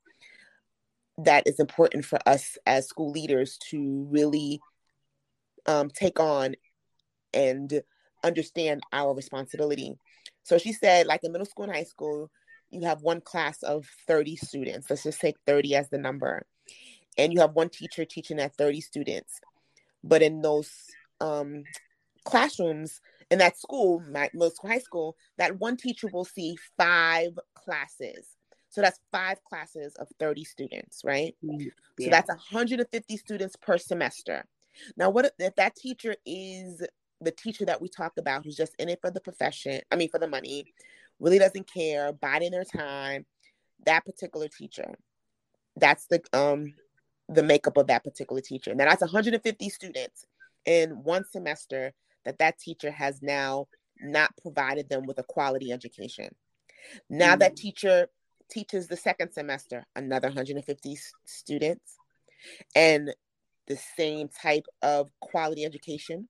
[1.19, 4.61] that is important for us as school leaders to really
[5.67, 6.55] um, take on
[7.33, 7.83] and
[8.25, 9.97] understand our responsibility.
[10.43, 12.31] So she said, like in middle school and high school,
[12.71, 14.91] you have one class of 30 students.
[14.91, 16.47] Let's just take 30 as the number.
[17.19, 19.41] And you have one teacher teaching at 30 students.
[20.03, 20.71] But in those
[21.21, 21.65] um,
[22.25, 23.01] classrooms,
[23.31, 28.29] in that school, my middle school, high school, that one teacher will see five classes.
[28.69, 31.35] So that's five classes of 30 students, right?
[31.41, 31.55] Yeah.
[31.55, 34.45] Mm, so that's 150 students per semester.
[34.97, 36.83] Now, what if that teacher is
[37.21, 40.11] the teacher that we talk about who's just in it for the profession, I mean,
[40.11, 40.67] for the money,
[41.19, 43.25] really doesn't care, biding their time,
[43.87, 44.95] that particular teacher.
[45.77, 46.75] That's the um
[47.29, 48.75] the makeup of that particular teacher.
[48.75, 50.25] Now that's 150 students
[50.65, 51.93] in one semester
[52.25, 53.67] that that teacher has now
[54.01, 56.29] not provided them with a quality education.
[57.11, 57.41] Now mm.
[57.41, 58.09] that teacher
[58.51, 61.97] teaches the second semester, another 150 students,
[62.75, 63.15] and
[63.67, 66.29] the same type of quality education,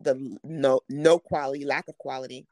[0.00, 2.46] the no no quality, lack of quality.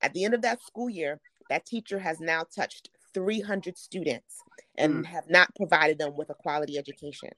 [0.00, 1.20] At the end of that school year,
[1.50, 4.36] that teacher has now touched 300 students
[4.76, 5.06] and mm.
[5.06, 7.30] have not provided them with a quality education.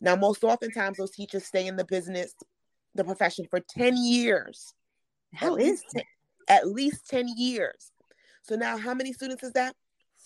[0.00, 2.34] Now, most oftentimes, those teachers stay in the business,
[2.94, 4.74] the profession for 10 years.
[5.32, 6.04] How is it?
[6.48, 7.92] At least 10 years.
[8.42, 9.76] So now, how many students is that?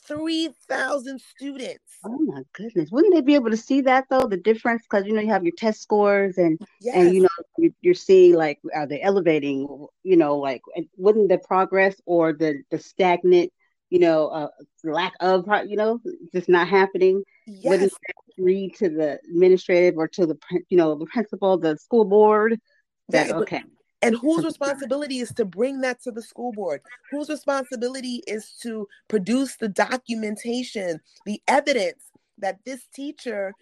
[0.06, 1.82] 3,000 students.
[2.04, 2.90] Oh my goodness.
[2.90, 4.26] Wouldn't they be able to see that though?
[4.26, 4.82] The difference?
[4.82, 6.94] Because you know, you have your test scores and, yes.
[6.94, 9.66] and you know, you're seeing like, are they elevating?
[10.02, 10.62] You know, like,
[10.96, 13.52] wouldn't the progress or the, the stagnant,
[13.90, 14.48] you know, uh,
[14.84, 16.00] lack of, you know,
[16.32, 17.22] just not happening?
[17.46, 17.70] Yes.
[17.70, 17.92] Wouldn't
[18.38, 20.38] read to the administrative or to the,
[20.68, 22.60] you know, the principal, the school board?
[23.08, 23.62] That, okay.
[24.02, 26.82] And whose responsibility is to bring that to the school board?
[27.10, 33.54] Whose responsibility is to produce the documentation, the evidence that this teacher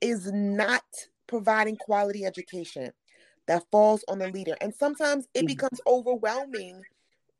[0.00, 0.82] is not
[1.26, 2.92] providing quality education?
[3.46, 4.56] That falls on the leader.
[4.60, 5.46] And sometimes it mm-hmm.
[5.46, 6.82] becomes overwhelming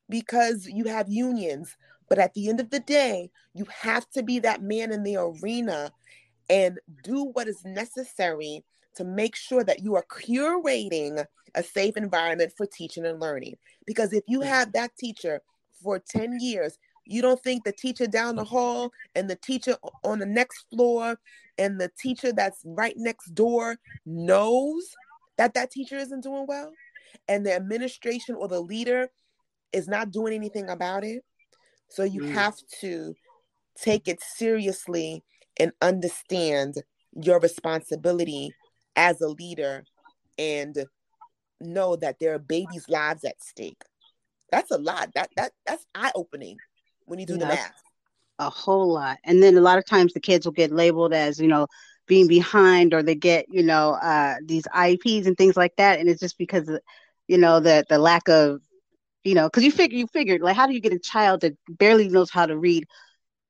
[0.08, 1.76] because you have unions.
[2.08, 5.16] But at the end of the day, you have to be that man in the
[5.16, 5.90] arena
[6.48, 8.62] and do what is necessary
[8.96, 13.56] to make sure that you are curating a safe environment for teaching and learning.
[13.86, 15.40] Because if you have that teacher
[15.82, 20.18] for 10 years, you don't think the teacher down the hall and the teacher on
[20.18, 21.18] the next floor
[21.58, 24.94] and the teacher that's right next door knows
[25.38, 26.72] that that teacher isn't doing well
[27.28, 29.08] and the administration or the leader
[29.72, 31.22] is not doing anything about it.
[31.88, 32.32] So you mm.
[32.32, 33.14] have to
[33.80, 35.22] take it seriously
[35.58, 36.74] and understand
[37.12, 38.52] your responsibility
[38.96, 39.84] as a leader
[40.38, 40.86] and
[41.60, 43.82] know that there are babies' lives at stake.
[44.50, 45.12] That's a lot.
[45.14, 46.56] That that that's eye opening
[47.06, 47.38] when you do yeah.
[47.38, 47.82] the math.
[48.38, 49.18] a whole lot.
[49.24, 51.66] And then a lot of times the kids will get labeled as, you know,
[52.06, 55.98] being behind or they get, you know, uh, these IEPs and things like that.
[55.98, 56.80] And it's just because, of,
[57.28, 58.60] you know, the, the lack of,
[59.24, 61.56] you know, because you figure, you figured, like, how do you get a child that
[61.68, 62.86] barely knows how to read?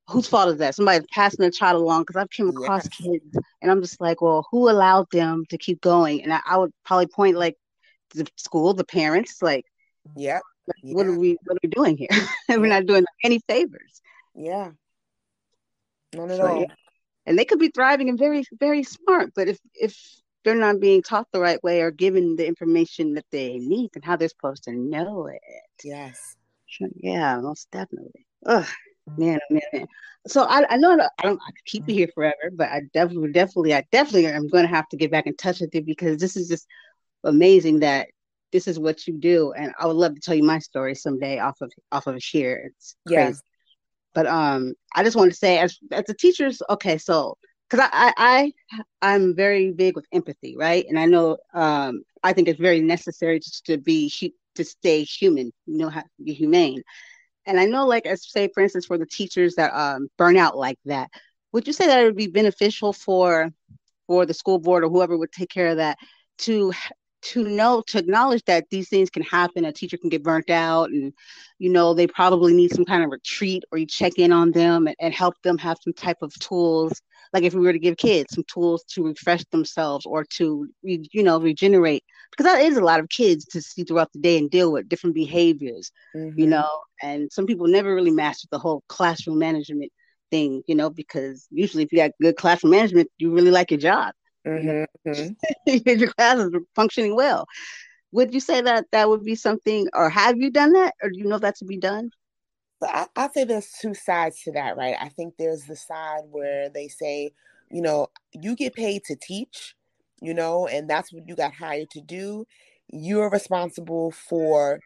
[0.09, 0.75] Whose fault is that?
[0.75, 2.97] Somebody's passing a child along because I've came across yes.
[2.97, 6.23] kids and I'm just like, well, who allowed them to keep going?
[6.23, 7.55] And I, I would probably point like
[8.15, 9.65] the school, the parents, like,
[10.15, 10.39] yeah,
[10.81, 10.93] yeah.
[10.93, 12.07] what are we, what are we doing here?
[12.49, 14.01] We're not doing any favors.
[14.33, 14.71] Yeah.
[16.13, 16.61] None at so, all.
[16.61, 16.73] Yeah.
[17.25, 19.97] And they could be thriving and very, very smart, but if if
[20.45, 24.03] they're not being taught the right way or given the information that they need, then
[24.03, 25.41] how they're supposed to know it?
[25.83, 26.37] Yes.
[26.95, 28.25] Yeah, most definitely.
[28.45, 28.65] Ugh,
[29.15, 29.87] man, oh, man, man.
[30.27, 33.73] So I, I know I don't I keep you here forever, but I definitely, definitely,
[33.73, 36.35] I definitely am going to have to get back in touch with you because this
[36.35, 36.67] is just
[37.23, 38.07] amazing that
[38.51, 41.39] this is what you do, and I would love to tell you my story someday
[41.39, 42.71] off of off of here.
[42.71, 43.21] It's crazy.
[43.21, 43.41] Yes.
[44.13, 47.37] But um, I just want to say, as as a teachers, okay, so
[47.69, 50.85] because I, I I I'm very big with empathy, right?
[50.87, 54.11] And I know um, I think it's very necessary to, to be
[54.55, 56.81] to stay human, you know, how to be humane.
[57.47, 60.57] And I know, like, as say, for instance, for the teachers that um, burn out
[60.57, 61.09] like that,
[61.53, 63.49] would you say that it would be beneficial for
[64.05, 65.97] for the school board or whoever would take care of that
[66.37, 66.73] to
[67.21, 70.89] to know to acknowledge that these things can happen a teacher can get burnt out
[70.91, 71.13] and
[71.57, 74.87] you know they probably need some kind of retreat or you check in on them
[74.87, 77.01] and, and help them have some type of tools?
[77.33, 81.23] Like if we were to give kids some tools to refresh themselves or to you
[81.23, 84.49] know regenerate because that is a lot of kids to see throughout the day and
[84.49, 86.39] deal with different behaviors mm-hmm.
[86.39, 86.69] you know
[87.01, 89.91] and some people never really master the whole classroom management
[90.29, 93.79] thing you know because usually if you got good classroom management you really like your
[93.79, 94.13] job
[94.47, 95.09] Mm-hmm.
[95.09, 95.89] mm-hmm.
[95.99, 97.45] your class is functioning well.
[98.11, 101.19] Would you say that that would be something, or have you done that, or do
[101.19, 102.11] you know that to be done?
[102.79, 104.95] But I, I say there's two sides to that, right?
[104.99, 107.31] I think there's the side where they say,
[107.69, 109.75] you know, you get paid to teach,
[110.21, 112.45] you know, and that's what you got hired to do.
[112.89, 114.79] You're responsible for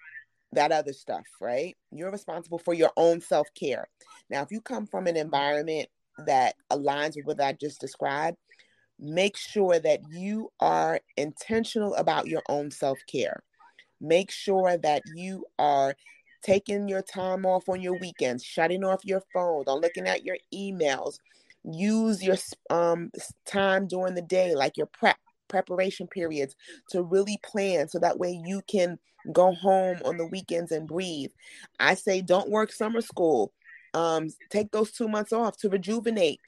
[0.53, 1.75] that other stuff, right?
[1.91, 3.87] You're responsible for your own self care.
[4.29, 5.87] Now, if you come from an environment
[6.25, 8.37] that aligns with what I just described,
[8.99, 13.43] make sure that you are intentional about your own self care.
[13.99, 15.95] Make sure that you are
[16.43, 20.37] taking your time off on your weekends, shutting off your phone, don't looking at your
[20.53, 21.17] emails.
[21.63, 22.37] Use your
[22.69, 23.11] um,
[23.45, 26.55] time during the day, like your prep preparation periods,
[26.89, 28.97] to really plan so that way you can
[29.31, 31.31] go home on the weekends and breathe.
[31.79, 33.53] I say don't work summer school.
[33.93, 36.39] Um, take those two months off to rejuvenate.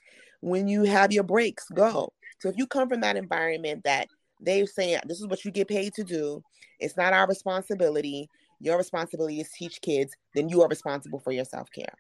[0.42, 2.12] When you have your breaks, go.
[2.40, 4.08] So if you come from that environment that
[4.42, 6.44] they're saying this is what you get paid to do,
[6.80, 8.30] it's not our responsibility.
[8.60, 11.94] Your responsibility is teach kids, then you are responsible for your self care.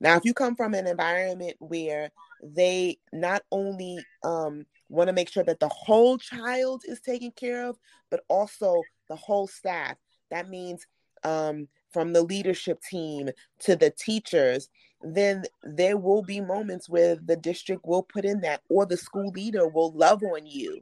[0.00, 2.10] Now, if you come from an environment where
[2.44, 7.66] they not only um, want to make sure that the whole child is taken care
[7.66, 7.78] of,
[8.10, 9.96] but also the whole staff,
[10.30, 10.86] that means
[11.24, 13.30] um, from the leadership team
[13.60, 14.68] to the teachers,
[15.02, 19.30] then there will be moments where the district will put in that, or the school
[19.30, 20.80] leader will love on you,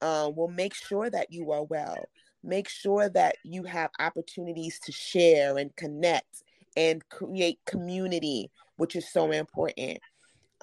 [0.00, 1.96] uh, will make sure that you are well,
[2.42, 6.42] make sure that you have opportunities to share and connect
[6.76, 9.98] and create community, which is so important.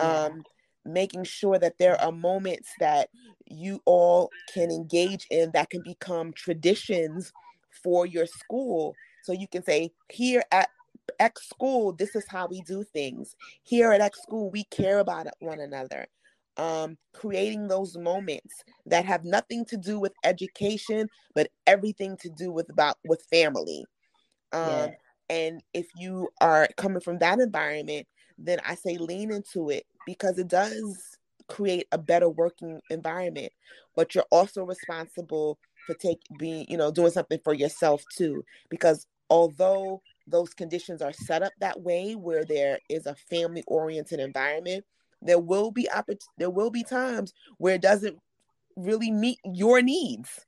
[0.02, 0.44] Um,
[0.86, 3.10] making sure that there are moments that
[3.46, 7.32] you all can engage in that can become traditions
[7.84, 8.96] for your school.
[9.24, 10.70] So you can say, here at
[11.20, 13.36] X school, this is how we do things.
[13.64, 16.08] Here at X school, we care about one another.
[16.58, 18.54] Um, creating those moments
[18.86, 23.86] that have nothing to do with education, but everything to do with about with family.
[24.52, 24.90] Um, yeah.
[25.30, 28.06] And if you are coming from that environment,
[28.38, 33.52] then I say lean into it because it does create a better working environment.
[33.96, 38.44] But you're also responsible for take being, you know, doing something for yourself too.
[38.70, 44.20] Because although those conditions are set up that way where there is a family oriented
[44.20, 44.86] environment
[45.22, 48.18] there will be oppor- there will be times where it doesn't
[48.76, 50.46] really meet your needs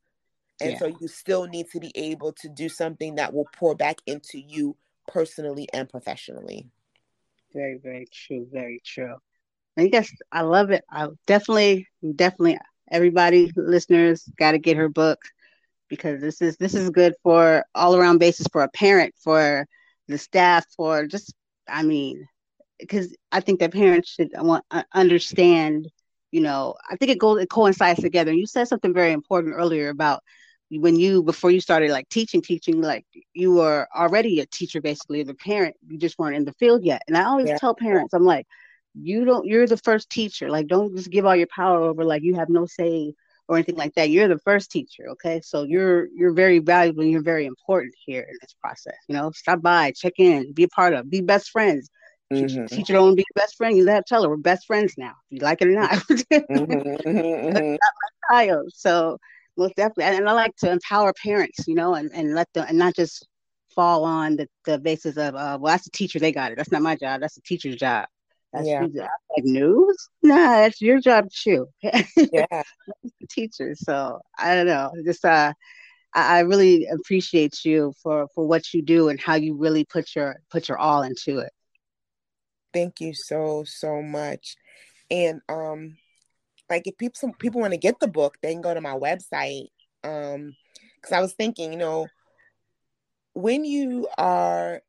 [0.61, 0.79] and yeah.
[0.79, 4.39] so you still need to be able to do something that will pour back into
[4.39, 4.75] you
[5.07, 6.67] personally and professionally
[7.53, 9.15] very very true very true
[9.77, 12.57] and yes i love it i definitely definitely
[12.91, 15.19] everybody listeners got to get her book
[15.89, 19.67] because this is this is good for all around basis for a parent, for
[20.07, 21.33] the staff, for just
[21.67, 22.27] I mean,
[22.79, 25.87] because I think that parents should want uh, understand.
[26.31, 28.31] You know, I think it goes it coincides together.
[28.31, 30.23] And You said something very important earlier about
[30.71, 33.05] when you before you started like teaching teaching like
[33.35, 36.83] you were already a teacher basically as a parent you just weren't in the field
[36.83, 37.57] yet and i always yeah.
[37.59, 38.47] tell parents i'm like
[38.93, 40.49] you don't you're the first teacher.
[40.49, 43.13] Like don't just give all your power over like you have no say
[43.47, 44.09] or anything like that.
[44.09, 45.41] You're the first teacher okay?
[45.41, 49.31] So you're you're very valuable and you're very important here in this process you know?
[49.31, 51.89] Stop by check in be a part of be best friends.
[52.31, 52.65] Mm-hmm.
[52.65, 53.77] teacher don't be best friend.
[53.77, 55.91] You to tell her we're best friends now you like it or not.
[56.09, 56.71] Mm-hmm.
[56.71, 57.09] mm-hmm.
[57.09, 57.71] mm-hmm.
[57.71, 59.17] my child so
[59.57, 62.65] most definitely and, and i like to empower parents you know and, and let them
[62.67, 63.27] and not just
[63.75, 66.57] fall on the, the basis of uh, well that's the teacher they got it.
[66.57, 67.21] That's not my job.
[67.21, 68.07] That's the teacher's job
[68.53, 68.81] that's yeah.
[68.81, 69.09] your job.
[69.35, 70.09] Like news?
[70.21, 71.67] Nah, that's your job too.
[72.31, 72.63] Yeah.
[73.29, 73.75] teacher.
[73.75, 74.91] So I don't know.
[75.03, 75.53] Just uh
[76.13, 80.15] I, I really appreciate you for for what you do and how you really put
[80.15, 81.51] your put your all into it.
[82.73, 84.55] Thank you so so much.
[85.09, 85.97] And um
[86.69, 88.95] like if people some people want to get the book, they can go to my
[88.95, 89.67] website.
[90.03, 90.55] Um
[90.95, 92.07] because I was thinking, you know,
[93.33, 94.81] when you are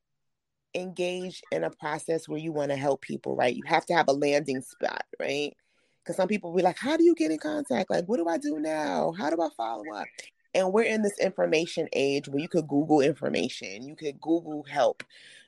[0.75, 3.55] engaged in a process where you want to help people, right?
[3.55, 5.55] You have to have a landing spot, right?
[6.03, 7.91] Because some people be like, How do you get in contact?
[7.91, 9.13] Like, what do I do now?
[9.17, 10.07] How do I follow up?
[10.55, 15.03] And we're in this information age where you could Google information, you could Google help.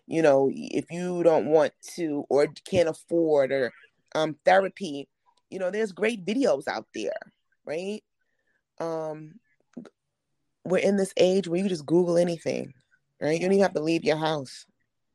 [0.08, 3.72] You know, if you don't want to or can't afford or
[4.14, 5.08] um, therapy,
[5.50, 7.32] you know, there's great videos out there,
[7.64, 8.02] right?
[8.80, 9.34] Um,
[10.64, 12.72] we're in this age where you just Google anything,
[13.20, 13.34] right?
[13.34, 14.66] You don't even have to leave your house.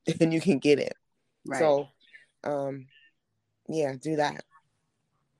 [0.21, 0.93] and you can get it.
[1.45, 1.59] Right.
[1.59, 1.87] So,
[2.43, 2.87] um,
[3.67, 4.43] yeah, do that.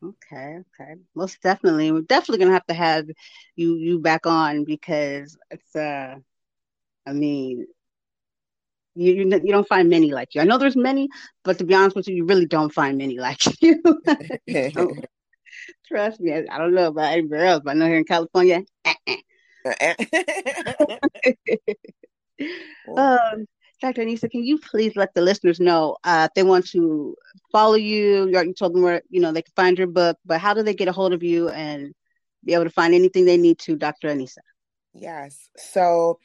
[0.04, 0.96] Okay, okay.
[1.14, 1.92] Most definitely.
[1.92, 3.06] We're definitely gonna have to have
[3.56, 6.16] you you back on because it's uh
[7.06, 7.68] I mean
[8.96, 10.42] you, you you don't find many like you.
[10.42, 11.08] I know there's many,
[11.44, 13.82] but to be honest with you, you really don't find many like you.
[14.74, 14.92] so,
[15.88, 16.34] trust me.
[16.34, 18.64] I, I, don't know about everywhere else, but I know here in California.
[22.98, 23.46] um,
[23.82, 24.04] Dr.
[24.04, 27.16] Anissa, can you please let the listeners know uh, if they want to
[27.52, 28.30] follow you?
[28.30, 30.76] You told them where you know they can find your book, but how do they
[30.76, 31.94] get a hold of you and
[32.46, 34.10] be able to find anything they need to, Dr.
[34.10, 34.38] Anissa?
[34.94, 35.50] Yes.
[35.58, 36.20] So,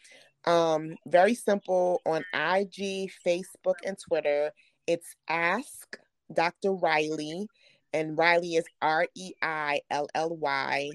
[0.45, 4.53] um, very simple on IG, Facebook, and Twitter.
[4.87, 5.99] It's Ask
[6.33, 6.75] Dr.
[6.75, 7.49] Reilly,
[7.95, 10.91] and Reilly is R E I L L Y.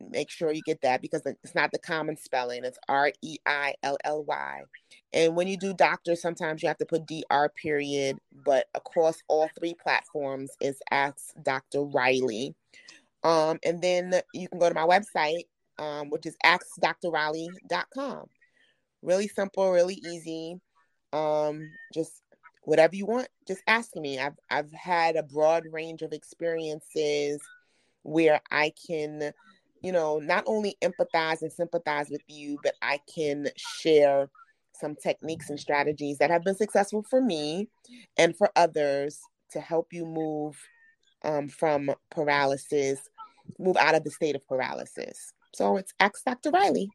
[0.00, 2.64] Make sure you get that because it's not the common spelling.
[2.64, 4.62] It's R E I L L Y.
[5.12, 9.48] And when you do doctor, sometimes you have to put DR period, but across all
[9.58, 11.84] three platforms is Ask Dr.
[11.84, 12.54] Reilly.
[13.24, 15.46] Um, and then you can go to my website,
[15.78, 18.26] um, which is askdrreilly.com.
[19.02, 20.60] Really simple, really easy.
[21.12, 22.22] Um, just
[22.62, 24.18] whatever you want, just ask me.
[24.18, 27.40] I've I've had a broad range of experiences
[28.02, 29.32] where I can,
[29.86, 34.28] you know, not only empathize and sympathize with you, but I can share
[34.72, 37.68] some techniques and strategies that have been successful for me
[38.18, 39.20] and for others
[39.52, 40.60] to help you move
[41.22, 42.98] um, from paralysis,
[43.60, 45.32] move out of the state of paralysis.
[45.54, 46.50] So it's Ask Dr.
[46.50, 46.90] Reilly.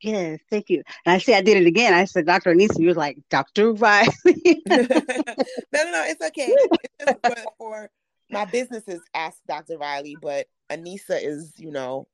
[0.00, 0.84] Yes, thank you.
[1.04, 1.92] And I see I did it again.
[1.92, 2.54] I said Dr.
[2.54, 2.78] Anissa.
[2.78, 3.72] You was like Dr.
[3.72, 4.12] Reilly.
[4.68, 6.04] no, no, no.
[6.06, 6.54] It's okay.
[6.56, 7.90] It's just for, for
[8.30, 9.78] my business is Ask Dr.
[9.78, 12.06] Reilly, but Anissa is, you know,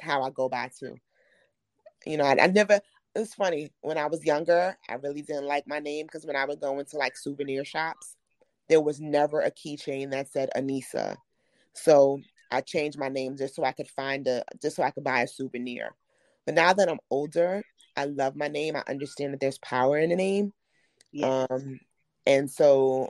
[0.00, 0.96] how I go by too.
[2.06, 2.80] You know, I, I never
[3.14, 6.44] it's funny when I was younger, I really didn't like my name because when I
[6.44, 8.16] would go into like souvenir shops,
[8.68, 11.16] there was never a keychain that said Anissa.
[11.74, 15.04] So I changed my name just so I could find a just so I could
[15.04, 15.94] buy a souvenir.
[16.46, 17.62] But now that I'm older,
[17.96, 18.76] I love my name.
[18.76, 20.52] I understand that there's power in the name.
[21.12, 21.46] Yes.
[21.50, 21.80] Um
[22.26, 23.08] and so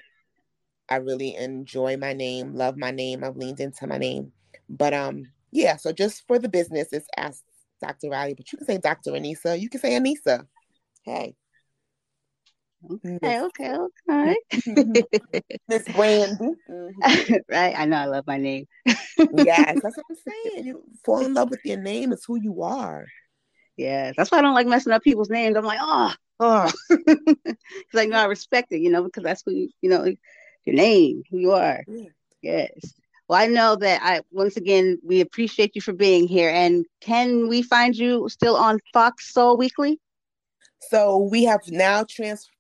[0.93, 3.25] I really enjoy my name, love my name.
[3.25, 4.31] I've leaned into my name.
[4.69, 7.45] But um yeah, so just for the business, it's asked
[7.81, 8.11] Dr.
[8.11, 9.13] Reilly, but you can say Dr.
[9.13, 9.59] Anissa.
[9.59, 10.47] You can say Anissa.
[11.03, 11.35] Hey.
[12.91, 13.75] Okay, okay,
[14.11, 14.37] okay.
[15.69, 16.37] Miss Brandy.
[16.71, 17.35] Mm-hmm.
[17.49, 17.75] right.
[17.79, 18.67] I know I love my name.
[18.85, 20.17] yes, that's what I'm
[20.53, 20.67] saying.
[20.67, 23.07] You fall in love with your name, it's who you are.
[23.79, 25.57] Yeah, that's why I don't like messing up people's names.
[25.57, 27.57] I'm like, oh, oh, because
[27.95, 30.13] I know I respect it, you know, because that's who you, you know,
[30.65, 31.85] your name, who you are.
[31.87, 32.09] Yeah.
[32.43, 32.95] Yes.
[33.29, 36.51] Well, I know that I once again we appreciate you for being here.
[36.51, 40.01] And can we find you still on Fox Soul Weekly?
[40.91, 42.51] So we have now transfer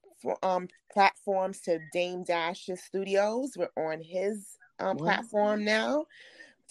[0.43, 3.53] um, platforms to Dame Dash's studios.
[3.57, 6.07] We're on his um, platform now.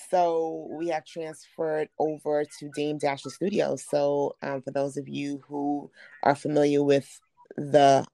[0.09, 3.85] So we have transferred over to Dame Dash's studios.
[3.87, 5.91] So um, for those of you who
[6.23, 7.19] are familiar with
[7.55, 8.05] the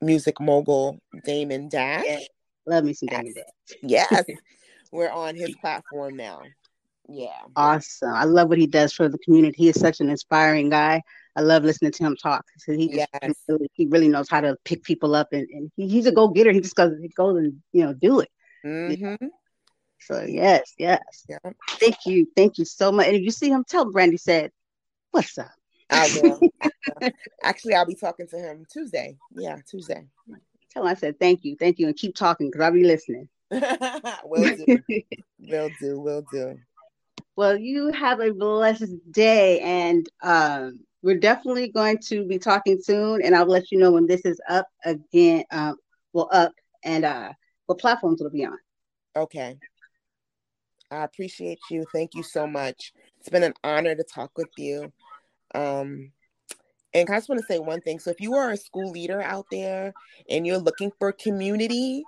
[0.00, 2.26] music mogul Damon Dash,
[2.66, 3.78] love me some Damon Dash.
[3.82, 4.24] Yes.
[4.92, 6.42] we're on his platform now.
[7.08, 7.40] Yeah.
[7.56, 8.12] Awesome.
[8.12, 9.56] I love what he does for the community.
[9.58, 11.02] He is such an inspiring guy.
[11.34, 12.44] I love listening to him talk.
[12.58, 13.34] So he Yes.
[13.48, 16.28] really, he really knows how to pick people up and, and he, he's a go
[16.28, 16.52] getter.
[16.52, 18.28] He just goes he goes and you know do it.
[18.64, 19.26] Mm-hmm.
[20.00, 21.00] So yes, yes.
[21.28, 21.38] Yeah.
[21.70, 22.26] Thank you.
[22.36, 23.06] Thank you so much.
[23.06, 24.50] And if you see him, tell Brandy said,
[25.10, 25.50] What's up?
[25.90, 26.40] I will.
[27.42, 29.16] Actually, I'll be talking to him Tuesday.
[29.34, 30.06] Yeah, Tuesday.
[30.72, 33.28] Tell him I said thank you, thank you, and keep talking because I'll be listening.
[33.50, 34.66] will do.
[35.38, 36.00] Will do.
[36.00, 36.58] Will do.
[37.36, 43.22] Well, you have a blessed day, and um, we're definitely going to be talking soon.
[43.22, 45.44] And I'll let you know when this is up again.
[45.50, 45.76] Um,
[46.12, 46.52] well, up
[46.84, 47.32] and uh,
[47.66, 48.58] what platforms it'll be on.
[49.16, 49.58] Okay.
[50.90, 51.84] I appreciate you.
[51.92, 52.92] Thank you so much.
[53.18, 54.92] It's been an honor to talk with you.
[55.54, 56.12] Um,
[56.94, 57.98] and I just want to say one thing.
[57.98, 59.94] So, if you are a school leader out there
[60.28, 62.04] and you're looking for community,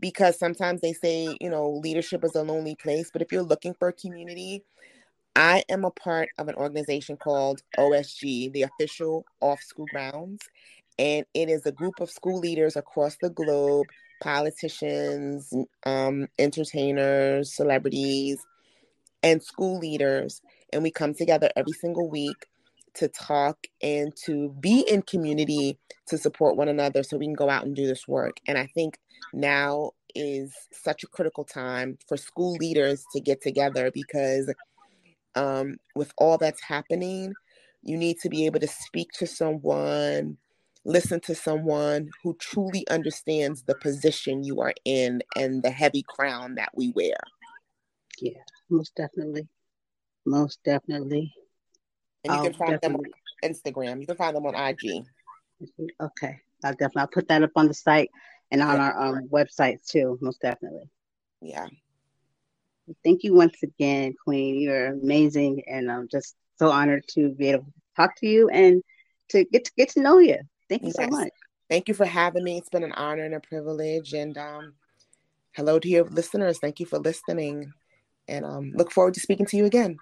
[0.00, 3.74] because sometimes they say, you know, leadership is a lonely place, but if you're looking
[3.74, 4.62] for community,
[5.34, 10.40] I am a part of an organization called OSG, the official Off School Grounds.
[10.98, 13.86] And it is a group of school leaders across the globe,
[14.22, 15.52] politicians,
[15.84, 18.38] um, entertainers, celebrities,
[19.22, 20.40] and school leaders.
[20.72, 22.46] And we come together every single week
[22.96, 25.78] to talk and to be in community
[26.08, 28.38] to support one another so we can go out and do this work.
[28.46, 28.98] And I think
[29.32, 34.52] now is such a critical time for school leaders to get together because
[35.34, 37.34] um, with all that's happening,
[37.82, 40.38] you need to be able to speak to someone,
[40.84, 46.54] listen to someone who truly understands the position you are in and the heavy crown
[46.54, 47.16] that we wear.
[48.20, 48.40] Yeah,
[48.70, 49.46] most definitely.
[50.24, 51.32] Most definitely.
[52.26, 53.04] And you I'll can find them on
[53.44, 54.00] Instagram.
[54.00, 55.04] You can find them on IG.
[56.00, 56.40] Okay.
[56.64, 58.10] I'll definitely I'll put that up on the site
[58.50, 58.90] and on Yeah.
[58.90, 60.18] our um, website too.
[60.20, 60.88] Most definitely.
[61.40, 61.66] Yeah.
[63.04, 64.60] Thank you once again, Queen.
[64.60, 68.82] You're amazing, and I'm just so honored to be able to talk to you and
[69.30, 70.38] to get to get to know you.
[70.68, 71.30] Thank you so much.
[71.68, 72.58] Thank you for having me.
[72.58, 74.12] It's been an honor and a privilege.
[74.12, 74.74] And um,
[75.52, 76.58] hello to your listeners.
[76.60, 77.72] Thank you for listening.
[78.28, 79.96] And um, look forward to speaking to you again.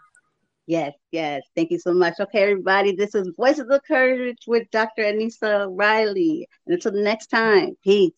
[0.67, 1.43] Yes, yes.
[1.55, 2.15] Thank you so much.
[2.19, 2.93] Okay, everybody.
[2.93, 5.03] This is Voices of Courage with Dr.
[5.03, 6.49] Anissa Reilly.
[6.67, 8.12] And until the next time, peace.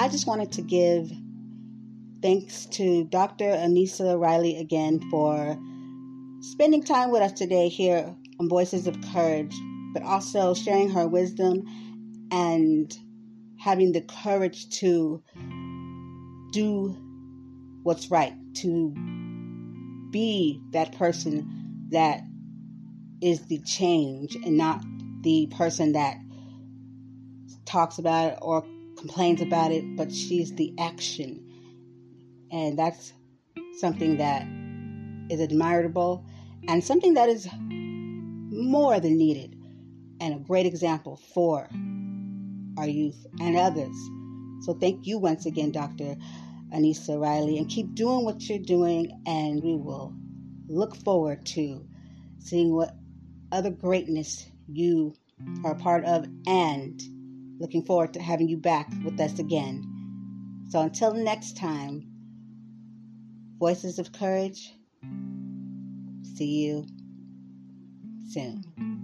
[0.00, 1.10] I just wanted to give
[2.22, 3.44] thanks to Dr.
[3.44, 5.58] Anissa Reilly again for
[6.40, 9.54] spending time with us today here on Voices of Courage,
[9.98, 11.64] but also sharing her wisdom
[12.30, 12.96] and
[13.58, 15.22] having the courage to
[16.52, 16.96] do
[17.82, 18.94] what's right, to
[20.10, 22.20] be that person that
[23.20, 24.84] is the change and not
[25.22, 26.16] the person that
[27.64, 28.62] talks about it or
[28.96, 31.44] complains about it, but she's the action.
[32.52, 33.12] And that's
[33.80, 34.42] something that
[35.28, 36.24] is admirable
[36.68, 39.57] and something that is more than needed
[40.20, 41.68] and a great example for
[42.76, 43.96] our youth and others.
[44.60, 46.16] So thank you once again, Dr.
[46.74, 50.14] Anissa Reilly, and keep doing what you're doing, and we will
[50.68, 51.86] look forward to
[52.38, 52.94] seeing what
[53.50, 55.14] other greatness you
[55.64, 57.00] are a part of and
[57.58, 59.84] looking forward to having you back with us again.
[60.70, 62.06] So until next time,
[63.58, 64.72] Voices of Courage,
[66.36, 66.86] see you
[68.28, 68.97] soon.